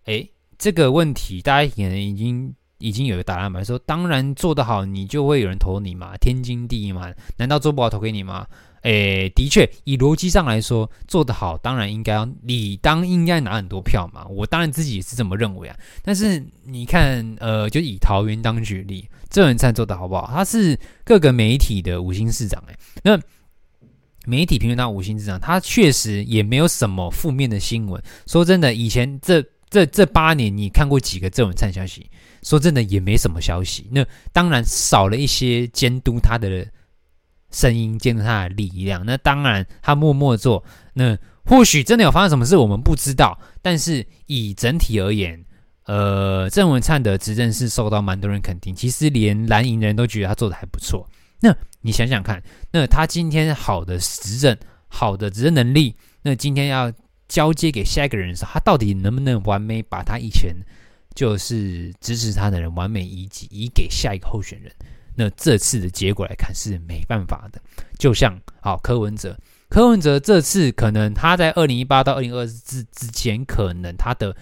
[0.06, 7.12] 诶，这个问题大家可能已经已经有个答案嘛，说当然做得好，你就会有人投你嘛，天经地义嘛。
[7.38, 8.48] 难道做不好投给你吗？
[8.84, 14.26] 诶，的确，以逻辑上来说，做得好，当然应该要理当应该拿很多票嘛。
[14.28, 15.78] 我当然自己也是这么认为啊。
[16.02, 20.30] 但是你看，呃，就以桃园当举例，郑文灿做得好不好？
[20.34, 23.18] 他是各个媒体的五星市长，诶，那
[24.26, 28.02] 媒体评论到五星之长，他确实也没有什么负面的新闻。
[28.26, 32.10] 说真的，以前这这这八年，你看过几个郑文灿消息？
[32.44, 33.88] 说真的，也没什么消息。
[33.92, 36.66] 那当然少了一些监督他的
[37.52, 39.06] 声音，监督他的力量。
[39.06, 40.64] 那当然他默默做。
[40.94, 43.40] 那或许真的有发生什么事，我们不知道。
[43.62, 45.44] 但是以整体而言，
[45.86, 48.76] 呃，郑文灿的执政是受到蛮多人肯定。
[48.76, 51.08] 其实连蓝营人都觉得他做的还不错。
[51.40, 52.42] 那你想想看，
[52.72, 56.92] 那他今天好的执政，好的执政能力，那今天要
[57.28, 60.56] 交接给下一个人的时候，他到底能不能完美把他以前？
[61.16, 64.72] 就是支持他的人完美移给移给下一个候选人，
[65.14, 67.62] 那这次的结果来看是没办法的。
[68.00, 69.38] 就像好柯文哲，
[69.70, 74.36] 柯文哲这次可能他在二零一八到二零二四之间，可能他的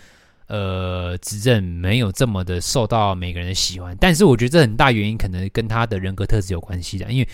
[0.51, 7.27] 呃执政没有这么的受到每个人的喜欢，但是我觉得这很大原因可能跟他的人格特质有关系的，因为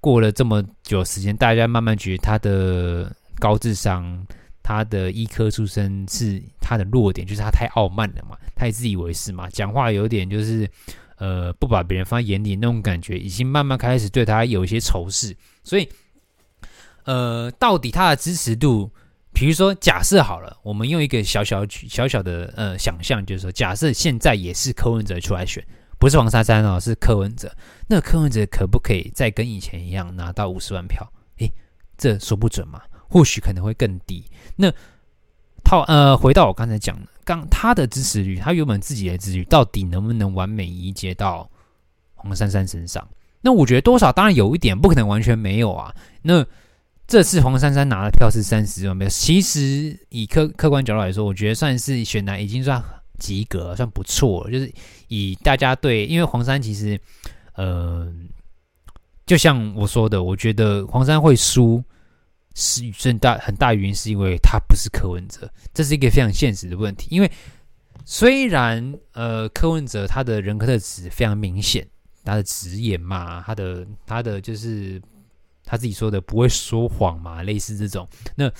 [0.00, 4.24] 过了这么久时间，大家慢慢觉得他的高智商。
[4.62, 10.68] 他的医科出身是他的弱点，就是他太傲慢了嘛，太自以为是嘛，讲话有点就是
[11.16, 15.34] 呃不把别人放在眼里那种感觉，已经慢慢开始对他有一些仇视。
[15.64, 15.88] 所以
[17.02, 18.88] 呃，到底他的支持度，
[19.40, 25.66] 比如说假设好了，我们用一个小小小小的呃想象，就是说假设现在也是柯文哲出来选，
[25.98, 27.50] 不是黄珊珊哦，是柯文哲，
[27.88, 31.10] 那柯文哲可不可以再跟以前一样拿到五十万票？
[31.38, 31.50] 诶，
[31.96, 32.82] 这说不准嘛。
[33.08, 34.22] 或许可能会更低。
[34.56, 34.70] 那
[35.64, 41.50] 套呃，回到我刚才讲的，刚他的支持率，他原本自己的支持率，到底能不能完美移接到
[42.14, 43.08] 黄珊珊身上？
[43.40, 45.94] 那我觉得多少当然有一点，不可能完全没有啊。
[46.20, 46.46] 那
[47.10, 52.80] 这次黄珊珊拿的票是三十万票，其实以客客观角度来说，我觉得算是选男已经算
[53.18, 54.50] 及格，算不错了。
[54.52, 54.72] 就是
[55.08, 56.96] 以大家对，因为黄珊其实
[57.54, 58.08] 呃，
[59.26, 61.82] 就像我说的，我觉得黄珊会输。
[62.52, 67.06] 是很大很大原因，是因为他不是柯文哲，这是一个非常现实的问题。
[67.08, 67.30] 因为
[68.04, 71.86] 虽然呃柯文哲他的人格特质非常明显，
[72.24, 75.00] 他的直言嘛，他的他的就是
[75.64, 78.50] 他自己说的不会说谎嘛，类似这种，那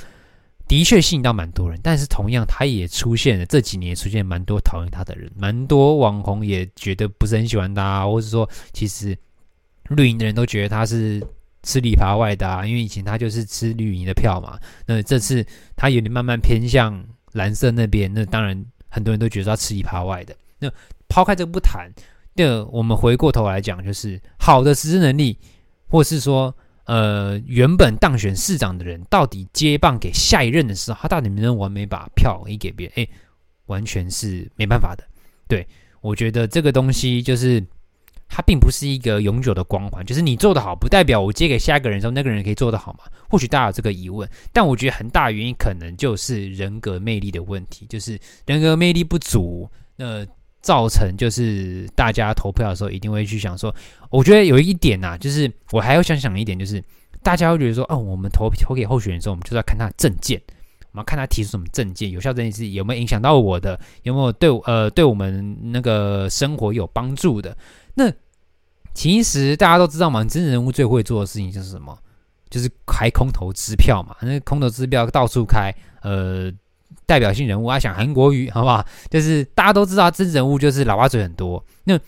[0.66, 1.78] 的确吸引到蛮多人。
[1.82, 9.16] 但是同样，他也出现了这几年出现蛮多讨厌他的人，蛮多网红也觉得不是很喜欢他，或者说其实
[9.88, 11.22] 绿营的人都觉得他是。
[11.62, 20.34] 吃里扒外的啊，因为以前他就是吃绿营的票嘛，那这次他有点慢慢偏向蓝色那边，那当然很多人都觉得他吃里扒外的。
[20.58, 20.72] 那
[21.06, 21.92] 抛开这个不谈，
[22.32, 25.36] 那我们回过头来讲，就是好的实质能力，
[25.86, 33.04] 或是说呃原本当选市长的人，到底接棒给下一任的时候，他到底能不能完美把票移给别人？
[33.04, 33.08] 哎，
[33.66, 35.04] 完全是没办法的。
[35.48, 35.66] 对，
[36.00, 37.64] 我觉得这个东西就是。
[38.32, 43.00] 它并不是一个永久的光环，就是你做得好，不代表我接给下一个人的时候，那个人可以做得好嘛？
[43.28, 48.16] 或许大家有这个疑问，但我觉得很大原因可能就是人格魅力的问题，就是
[48.46, 50.24] 人格魅力不足，那
[50.60, 53.74] 造成就是大家投票的时候一定会去想说，
[54.10, 56.82] 我觉得有一点呐、啊，就是我还要想想一点，就是
[57.22, 60.40] 大家会觉得说，哦，我们投投给候选人的时候，我们就是要看他的证件，
[60.92, 67.56] 我们要看他提出什么证件，有效证件是有没有影响到我的，有没有对呃对我们那个生活有帮助的。
[67.94, 68.12] 那
[68.92, 71.96] 其实大家都知道嘛，真人物最会做的事情就是什么？
[72.50, 74.16] 就是开空头支票嘛。
[74.20, 76.52] 那空头支票到处开，呃，
[77.10, 78.86] 代表性人物啊，想韩国瑜，好不好？
[79.10, 81.64] 就是大家都知道，真人物就是喇叭嘴很多。
[81.82, 81.98] 那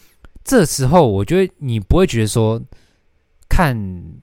[0.44, 2.62] 这时候，我觉得你不会觉得说，
[3.48, 3.76] 看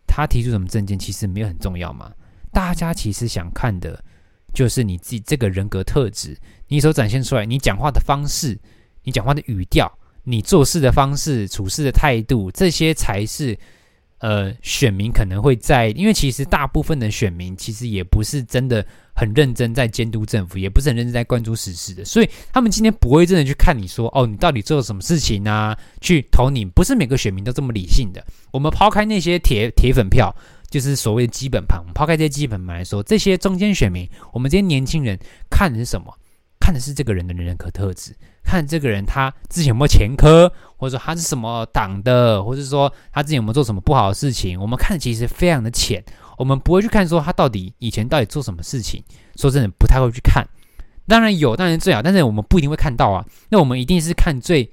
[0.07, 2.09] 他提出什么政见，其实没有很重要嘛。
[2.53, 4.01] 大家其实想看的，
[4.53, 6.37] 就是你自己这个人格特质，
[6.69, 8.57] 你所展现出来，你讲话的方式，
[9.03, 9.91] 你讲话的语调。
[10.23, 13.57] 你做事的方式、处事的态度，这些才是
[14.19, 25.77] 呃选民可能会在，因为其实大部分的选民其实也不是真的很认真在监督政府，也不是很认真在关注时事的，所以他们今天不会真的去看你说哦，你到底做了什么事情啊？
[26.01, 28.25] 去投你，不是每个选民都这么理性的。
[28.51, 30.33] 我们抛开那些铁铁粉票，
[30.69, 35.17] 就是所谓的基本盘，我们抛开这些基本盘来说，这些中间选民，我们这些年轻人
[35.49, 36.13] 看的是什么？
[36.69, 38.15] 看的是这个人的人格特质。
[38.43, 40.47] 看这个人，他之前有没有前科，
[40.77, 46.03] 或者说他是什么党的，或者说他之前有没有做什么不好的事情，我们看的其实非常的浅，
[46.37, 49.03] 我们不会去看说他到底以前到底做什么事情。
[49.35, 50.47] 说真的，不太会去看。
[51.07, 53.25] 当然有，当然最好，但是我们不一定会看到啊。
[53.49, 54.69] 那我们一定是看最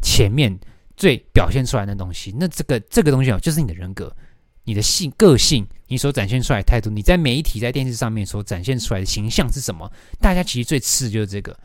[0.00, 0.56] 前面
[0.96, 2.32] 最表现出来的东西。
[2.38, 4.14] 那这个这个东西哦，就是你的人格、
[4.64, 9.90] 你的性个性、你所展现出来的态度，你在媒体、在电视上面所展现出来的形象是什么？
[10.20, 11.58] 大家其实最次的就是这个。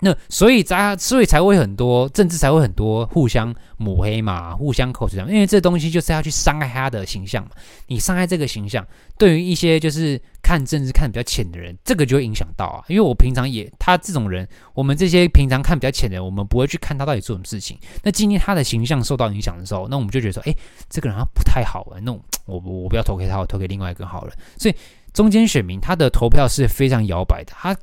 [0.00, 7.50] 那所以，咱所以才会很多政治才会很多互相抹黑嘛，互相口水战，因为这东西就是要去伤害他的形象嘛。
[7.86, 8.86] 你伤害这个形象，
[9.16, 12.84] 对于一些就是看政治看比较浅的人，这个就会影响到啊。
[12.88, 17.78] 因为我平常也他这种人，我们这些平常看比较浅的人，我们不会去看他到底做什么事情。
[18.02, 20.54] 那今天他的形象受到影响的时候，那我们就觉得说，哎，
[20.90, 21.96] 这个人他不太好啊。
[22.02, 24.32] 那我我我不要投给他，我投给另外一个好了。
[24.58, 24.74] 所以
[25.14, 27.74] 中间选民他的投票是非常摇摆的，他。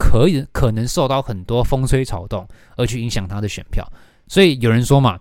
[0.00, 3.86] 可以可能受到很多风吹草动而去影响他的选票，
[4.26, 5.20] 所以有人说嘛，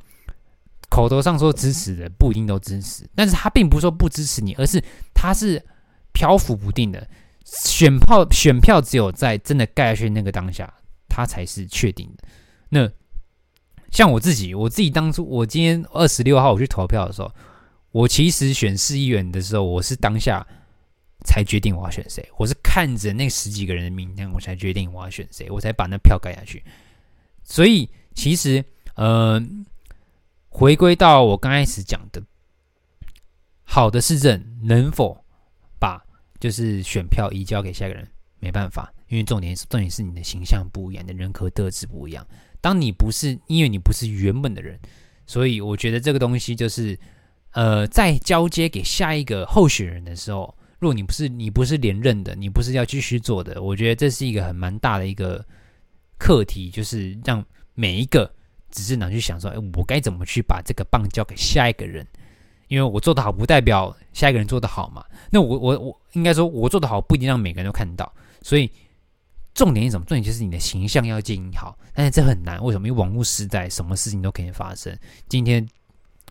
[0.89, 4.81] 口头上说支持的不一定都支持，但是他并不是说不支持你，而是
[5.13, 5.61] 他是
[6.13, 7.05] 漂浮不定的，
[7.43, 10.73] 选票选票只有在真的盖下去那个当下，
[11.09, 12.23] 他才是确定的。
[12.69, 12.89] 那
[13.91, 17.29] 像我自己，我自己当初我今天二十六号我去投票的时候，
[17.91, 20.47] 我其实选市议员的时候，我是当下。
[21.25, 26.63] 才决定我要选谁，我是看着那十几个人的名单，我才决定我要选谁，我才把那票盖下去。
[27.43, 28.63] 所以其实，
[28.93, 29.43] 呃，
[30.49, 32.21] 回归到我刚开始讲的，
[33.63, 35.25] 好的市政能否
[35.79, 35.99] 把
[36.39, 38.07] 就是选票移交给下一个人，
[38.37, 42.23] 没办法，因为重点是重点是你的形象不一样，你的人格特质不一样。
[42.61, 44.79] 当你不是因为你不是原本的人，
[45.25, 46.95] 所以我觉得这个东西就是，
[47.53, 50.55] 呃，在交接给下一个候选人的时候。
[50.79, 55.45] 如果你不是你不是连任的，你不是要继续做的，我觉得这是一个很蛮大的一个
[56.17, 58.31] 课题，就是让每一个
[58.71, 62.07] 执政党去想说，哎，我该怎么去把这个棒交给下一个人？
[62.69, 65.03] 因为我做得好，不代表下一个人做得好嘛。
[65.29, 68.13] 那我我我应该说，我做得好不一定让每个人都看到。
[68.41, 68.71] 所以
[69.53, 70.05] 重点是什么？
[70.05, 71.77] 重点就是你的形象要经营好。
[71.93, 72.87] 但是这很难，为什么？
[72.87, 74.97] 因为网络时代，什么事情都可以发生。
[75.27, 75.67] 今天。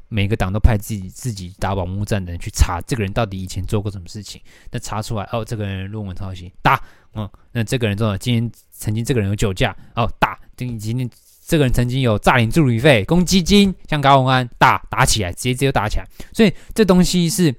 [0.08, 4.40] 每个党都派自己自己打网络战的人去查这个人到底以前做过什么事情，
[4.70, 6.82] 那查出来哦，这个人论文抄袭，打，
[7.14, 11.08] 嗯，那这个人做了今天曾经这个人有酒驾，哦，打，今今天
[11.46, 17.54] 这个人曾经有诈领助理费、公积金，像高虹安，打打起来，直接直接打起来，所以这东西是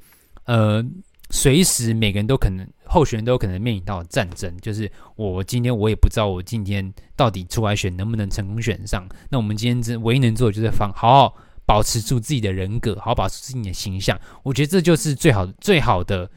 [0.46, 0.84] 呃，
[1.30, 11.36] 随时每个人都可能候选人都有可能面临到战争，就是我今天我也不知道我今天到底出来选能不能成功选上，那我们今天这唯一能做的就是放好好。
[11.70, 16.28] 保持住自己的人格，好保持自己的形象，我觉得这就是最好最好的，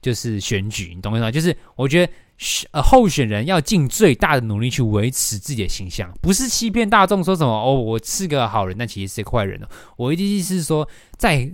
[0.00, 1.30] 就是选举，你懂我意思吗？
[1.32, 2.12] 就是我觉得
[2.70, 9.66] 呃候选人要尽最大的努力去维持自己的形象，不是欺骗大众说什么哦，我是个好人，但其实是个坏人哦。
[9.96, 11.52] 我的意思是说，在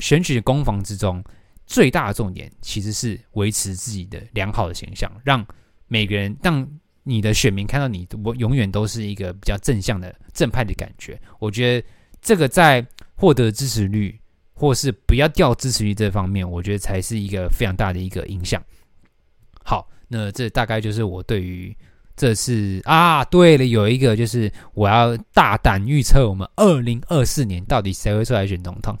[0.00, 1.22] 选举的攻防之中，
[1.66, 5.46] 最大的重点其实是维持自己的良好的形象，让
[5.86, 6.68] 每个人，让
[7.04, 11.16] 你的选民看到你，我永远都是一个比较正向的正派的感觉。
[11.38, 11.86] 我觉得。
[12.26, 14.18] 这个在获得支持率，
[14.52, 18.60] 或是不要掉支持率这方面，我觉得才是一个非常大的一个影响。
[19.62, 21.72] 好，那这大概就是我对于
[22.16, 28.96] 这次啊，对了，有一个就是我要大胆预测，我们二零二四年到底谁会出来选总统？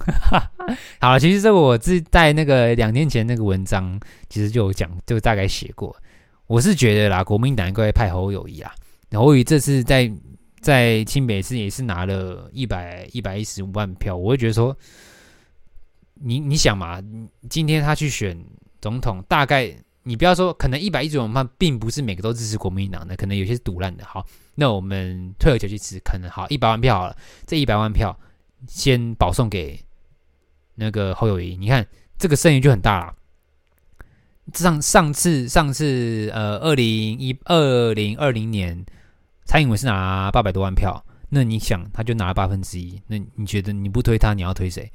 [1.00, 3.98] 好了，其实这我是在那个两天前那个文章，
[4.28, 5.96] 其实就有讲，就大概写过。
[6.46, 8.72] 我是觉得啦，国民党应该派侯友谊啊，
[9.10, 10.08] 侯友谊这次在。
[10.60, 14.76] 在清北市也是拿了一百一百一十五万票，我会觉得说，
[16.14, 17.00] 你你想嘛，
[17.48, 18.36] 今天他去选
[18.80, 24.04] 总统，大概你不要说，可能一百一十五万并不是每个都支持国民党的，可能有些是赌烂的。
[24.04, 28.18] 好，那我们退而求其次，可能好一百万票好了，这一百万票
[28.66, 29.78] 先保送给
[30.74, 31.86] 那个侯友宜，你看
[32.18, 33.14] 这个声音就很大了。
[34.54, 38.84] 上上次上次呃，二零一二零二零年。
[39.46, 44.90] 蔡英文是拿八百多万票，那你想，他就拿了八分之一，那你觉得你不推他，你要推谁？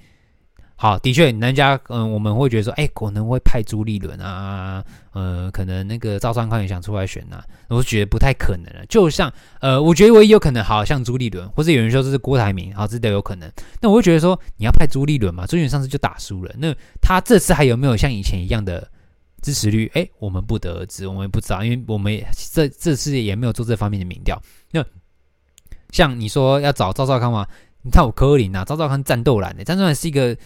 [0.75, 4.83] 好，的确，人家嗯，我们会觉得说，哎，可能会派朱立伦啊，
[5.13, 8.83] 呃，可能那个赵尚康也想出来选呐、啊，我觉得不太可能了。
[8.89, 13.47] 就像呃，我觉得唯一有可能，好像朱立伦，或者有人说这是郭台铭，好，这都有可能。
[13.79, 15.45] 那我会觉得说，你要派朱立伦嘛？
[15.45, 18.89] 朱立伦上次就打输了，那他这次还有没有像以前一样的？
[19.41, 24.39] 支持率，哎，我们不得而知，我们也不知道，因为我们这这次也没有做这方面的民调。
[24.71, 24.85] 那
[25.91, 27.47] 像你说要找赵少康吗？
[27.81, 30.37] 你看我柯林啊，赵少康战斗蓝的，战斗蓝是一个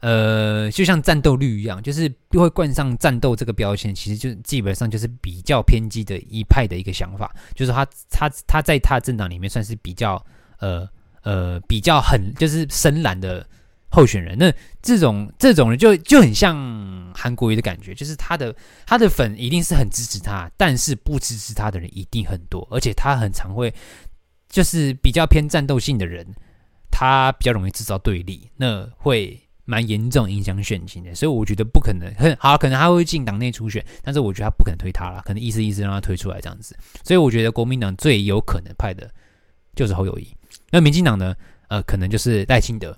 [0.00, 10.24] 呃，就像战斗绿一样，就是会冠上战斗这个标签，其实就基本上就是比较偏激的一派的一个想法，就是他他他在他的政党里面算是比较
[10.60, 10.88] 呃
[11.22, 13.44] 呃比较很就是深蓝的。
[13.88, 16.56] 候选人，那这种这种人就就很像
[17.14, 23.72] 韩国瑜的感觉，就是他的他的粉一定是很支持他，但是不支持他的人一定很多，而且他很常会
[24.48, 26.26] 就是比较偏战斗性的人，
[26.90, 31.14] 他比较容易制造对立，那会蛮严重影响选情的。
[31.14, 36.76] 所以我觉得不可能，很好，可能他会进党内初选，但是我觉得他不可能推他了，可能意思意思让他推出来这样子。
[37.02, 39.10] 所以我觉得国民党最有可能派的
[39.74, 40.28] 就是侯友谊，
[40.70, 41.34] 那民进党呢？
[41.68, 42.96] 呃，可能就是赖清德，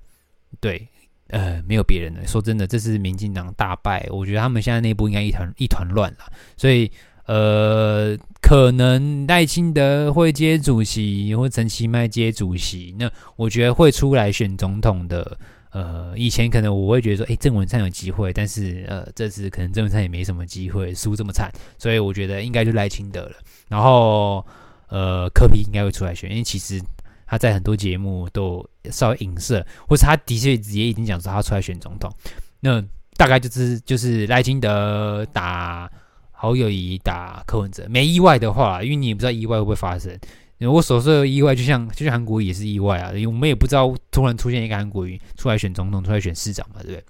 [0.60, 0.88] 对，
[1.28, 2.26] 呃，没有别人了。
[2.26, 6.32] 说真的，这是民进党大败，我觉得他们现在内部应该一团一团乱了。
[6.56, 6.90] 所以，
[7.26, 12.94] 呃，可能赖清德会接主席，或陈其迈接主席。
[12.98, 15.38] 那我觉得会出来选总统的，
[15.70, 23.32] 呃，以前可能我会觉得说，哎，郑文灿有机会，但是呃，这次可能郑文灿也没什么机会，输这么惨，所以我觉得应该就赖清德了。
[23.68, 24.44] 然后，
[24.88, 26.82] 呃，柯 P 应该会出来选，因为其实。
[27.30, 32.12] 他在很多节目都稍微影射，或是他的确也已经讲说他出来选总统。
[32.60, 32.82] 那
[33.16, 35.90] 大概就是就是赖清德打
[36.30, 40.16] 侯友谊打柯文哲，没意外的话，因为你也不知道意外会不会发生。
[40.60, 47.04] 我所说的意外，就像就像韩国也是意外啊，因为我们也不知道突然出现一个韩国瑜出来选总统，出来选市长嘛，对不对？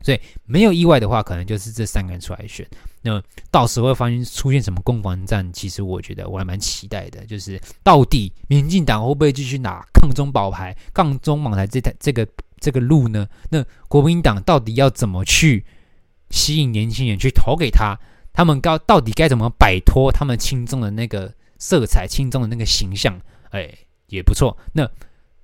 [0.00, 2.66] 所以没有意外的话，可能就是这三个人出来选。
[3.08, 5.50] 那到时候会发现出现什么攻防战？
[5.50, 12.28] 其实我觉得我还蛮期待的，就是到底民进党会不会继续拿抗中保牌、抗中保台这台这个
[12.60, 13.26] 这个路呢？
[13.50, 15.64] 那国民党到底要怎么去
[16.28, 17.98] 吸引年轻人去投给他？
[18.34, 23.18] 他们该到底该怎么摆脱他们亲中的那个色彩、亲中的那个形象？
[23.50, 23.72] 哎，
[24.08, 24.56] 也不错。
[24.74, 24.88] 那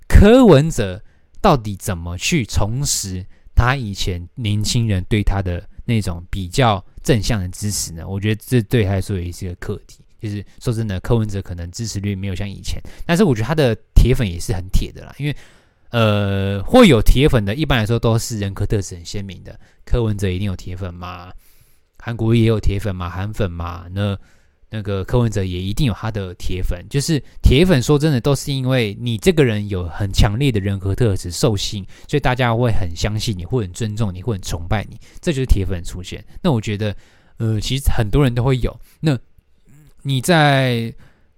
[0.07, 1.03] 柯文哲
[1.41, 3.25] 到底怎么去重拾？
[3.57, 10.01] 他以前年轻人对他的那种比较正向的支持呢，我觉得这对他来说也是一个课题。
[10.21, 15.15] 就是说真的，柯文哲可能支持率没有像以前，但是我觉得他的铁粉也是很铁的啦。
[15.19, 15.37] 因为
[15.91, 19.57] 呃，会有铁粉的，一般来说都是人科特质很鲜明的。
[19.85, 21.31] 柯文哲一定有铁粉嘛，
[21.99, 24.19] 韩国也有铁粉嘛，韩粉嘛，那。
[24.77, 27.81] 那个柯文哲也一定有他的铁粉，就是铁粉。
[27.81, 36.25] 说真的，都是因为你这个人有很强烈的人格特质，受性，所以大家会很相信你，会很尊重你，会很崇拜你，这就是铁粉出现。
[36.43, 36.97] 那我觉得，
[37.37, 38.77] 呃，其实很多人都会有。
[38.99, 39.17] 那
[40.03, 40.93] 你在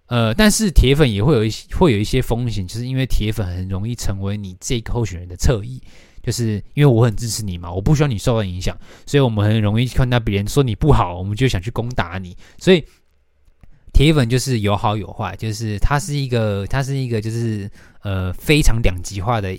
[0.07, 5.79] 呃，但是铁粉也会有一些会有一些风险，就是因为铁粉很容易成为你这个候选人的侧翼，
[6.23, 8.75] 就是因为我很支持你嘛，我不需要你受到影响，
[9.05, 12.83] 所以我们很容易看到别人说你不好，我们就想去攻打你，所以。
[13.97, 17.71] 铁粉就是有好有坏，就是它是一个，它是一个，就是
[18.03, 19.59] 呃非常两极化的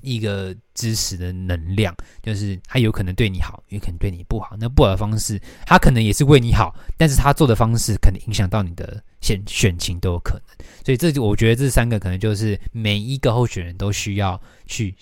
[0.00, 4.56] 一个支持的能量，就是它有可能对你好，也可能对你不好。
[4.58, 10.66] 那不好的方式，它可能也是为你好，但是它做的方式可能影响到你的选选情都有可能。
[10.84, 14.92] 所以这就我觉得这三个可能就是每一个候选人都需要去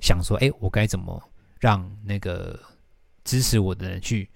[0.00, 1.18] 想说，哎，我该怎么
[1.58, 2.60] 让那个
[3.24, 4.28] 支持我的人去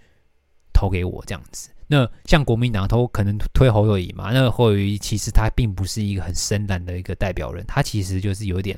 [0.82, 1.70] 投给我这样子。
[1.86, 4.32] 那像国民党投可能推侯友宜嘛？
[4.32, 8.76] 那侯友宜其实他并不是一个很深蓝的一个代表人，他其实就是有点，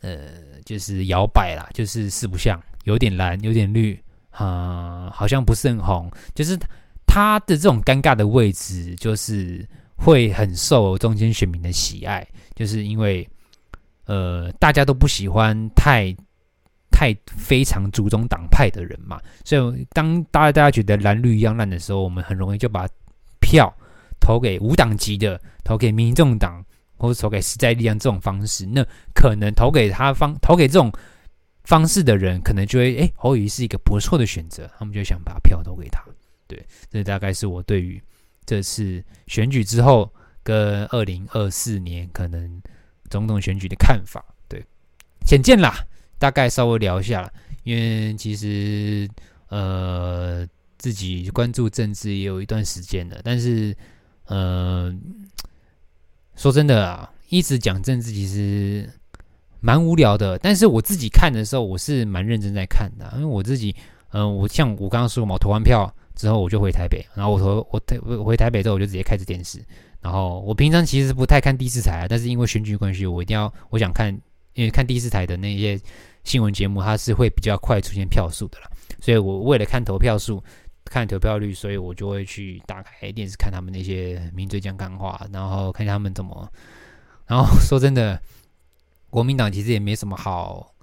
[0.00, 0.18] 呃，
[0.64, 3.96] 就是摇摆啦，就是四不像，有点蓝，有点绿，
[4.30, 6.10] 啊、好像不是很红。
[6.34, 6.58] 就是
[7.06, 9.64] 他的这种尴尬的位置，就是
[9.96, 12.26] 会很受中间选民的喜爱，
[12.56, 13.28] 就是因为，
[14.06, 16.16] 呃，大家都不喜欢太。
[16.98, 22.88] 太非常注重党派的人嘛，所以当大家大家觉得蓝绿一样烂的时候，我们很容易就把
[23.38, 23.72] 票
[24.18, 26.60] 投给无党籍的，投给民众党
[26.96, 28.66] 或者投给时代力量这种方式。
[28.66, 28.84] 那
[29.14, 30.90] 可能投给他方投给这种
[31.62, 36.02] 方式的人，可能就会哎，侯友宜是一个不错的选择，他们就想把票投给他。
[36.48, 38.02] 对，这大概是我对于
[38.44, 42.60] 这次选举之后跟二零二四年可能
[43.08, 44.24] 总统选举的看法。
[44.48, 44.60] 对，
[45.24, 45.86] 浅见啦。
[46.18, 47.30] 大概稍微聊一下，
[47.62, 49.08] 因为其实
[49.48, 50.46] 呃
[50.76, 53.76] 自己关注政治也有一段时间了，但是
[54.26, 54.92] 呃
[56.34, 58.88] 说真的啊，一直讲政治其实
[59.60, 60.36] 蛮无聊的。
[60.38, 63.74] 但是我自己看的时候，我是蛮认真在看的，因为我自己
[64.10, 69.60] 嗯、我像我刚刚说嘛，我投完票之后我就回台北，然后我投我台我回台北之后我就直接开着电视，
[70.00, 74.18] 然后我平常其实不太看第四台啊，但是因为选举关系，我一定要我想看。
[74.58, 75.80] 因为看第四台的那些
[76.24, 78.68] 新闻节目，它是会比较快出现票数的啦，
[79.00, 80.42] 所以我为了看投票数、
[80.84, 86.52] 看投票率，所以我就会去打开电视看他们那些名嘴讲干话，然后看他们怎么。
[87.28, 88.20] 然后说真的，
[89.10, 90.74] 国民党其实也没什么好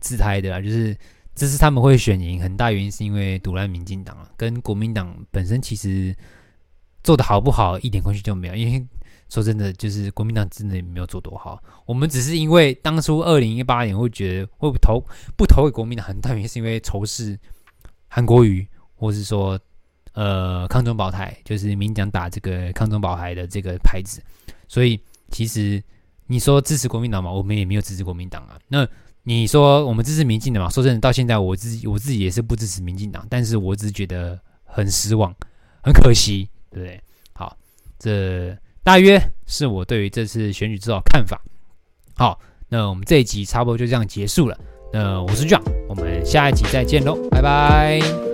[0.00, 0.96] 自嗨的啦，就是
[1.36, 6.12] 这次他们会选赢，很大原因是因为独揽民进党啊，跟国民党本身其实
[7.04, 8.84] 做的好不好一点关系都没有，因为。
[9.30, 11.62] 说真的，就是国民党真的也没有做多好。
[11.86, 15.02] 我们只是因为当初二零一八年会觉得会不投
[15.36, 17.38] 不投给国民党，很大原因是因为仇视
[18.08, 18.66] 韩国瑜，
[18.96, 19.58] 或是说
[20.12, 24.20] 呃抗中保台，就是民进党打这个抗中保台的这个牌子。
[24.66, 25.00] 所以
[25.30, 25.82] 其实
[26.26, 28.58] 你说支持国民党嘛，我们也没有支持国民党啊。
[28.66, 28.86] 那
[29.22, 30.70] 你说我们支持民进党嘛？
[30.70, 35.32] 说真的，到现在我自己我自己也是不支持民进党，但是我只是觉得很失望，
[35.82, 37.00] 很可惜，对不对？
[37.34, 37.56] 好，
[37.98, 41.40] 这大约是我对于这次选举之后的看法。
[42.14, 44.58] 好，那我们这一集差不多就这样结束了。
[44.92, 48.29] 那我是 John，我们下一集再见喽，拜拜。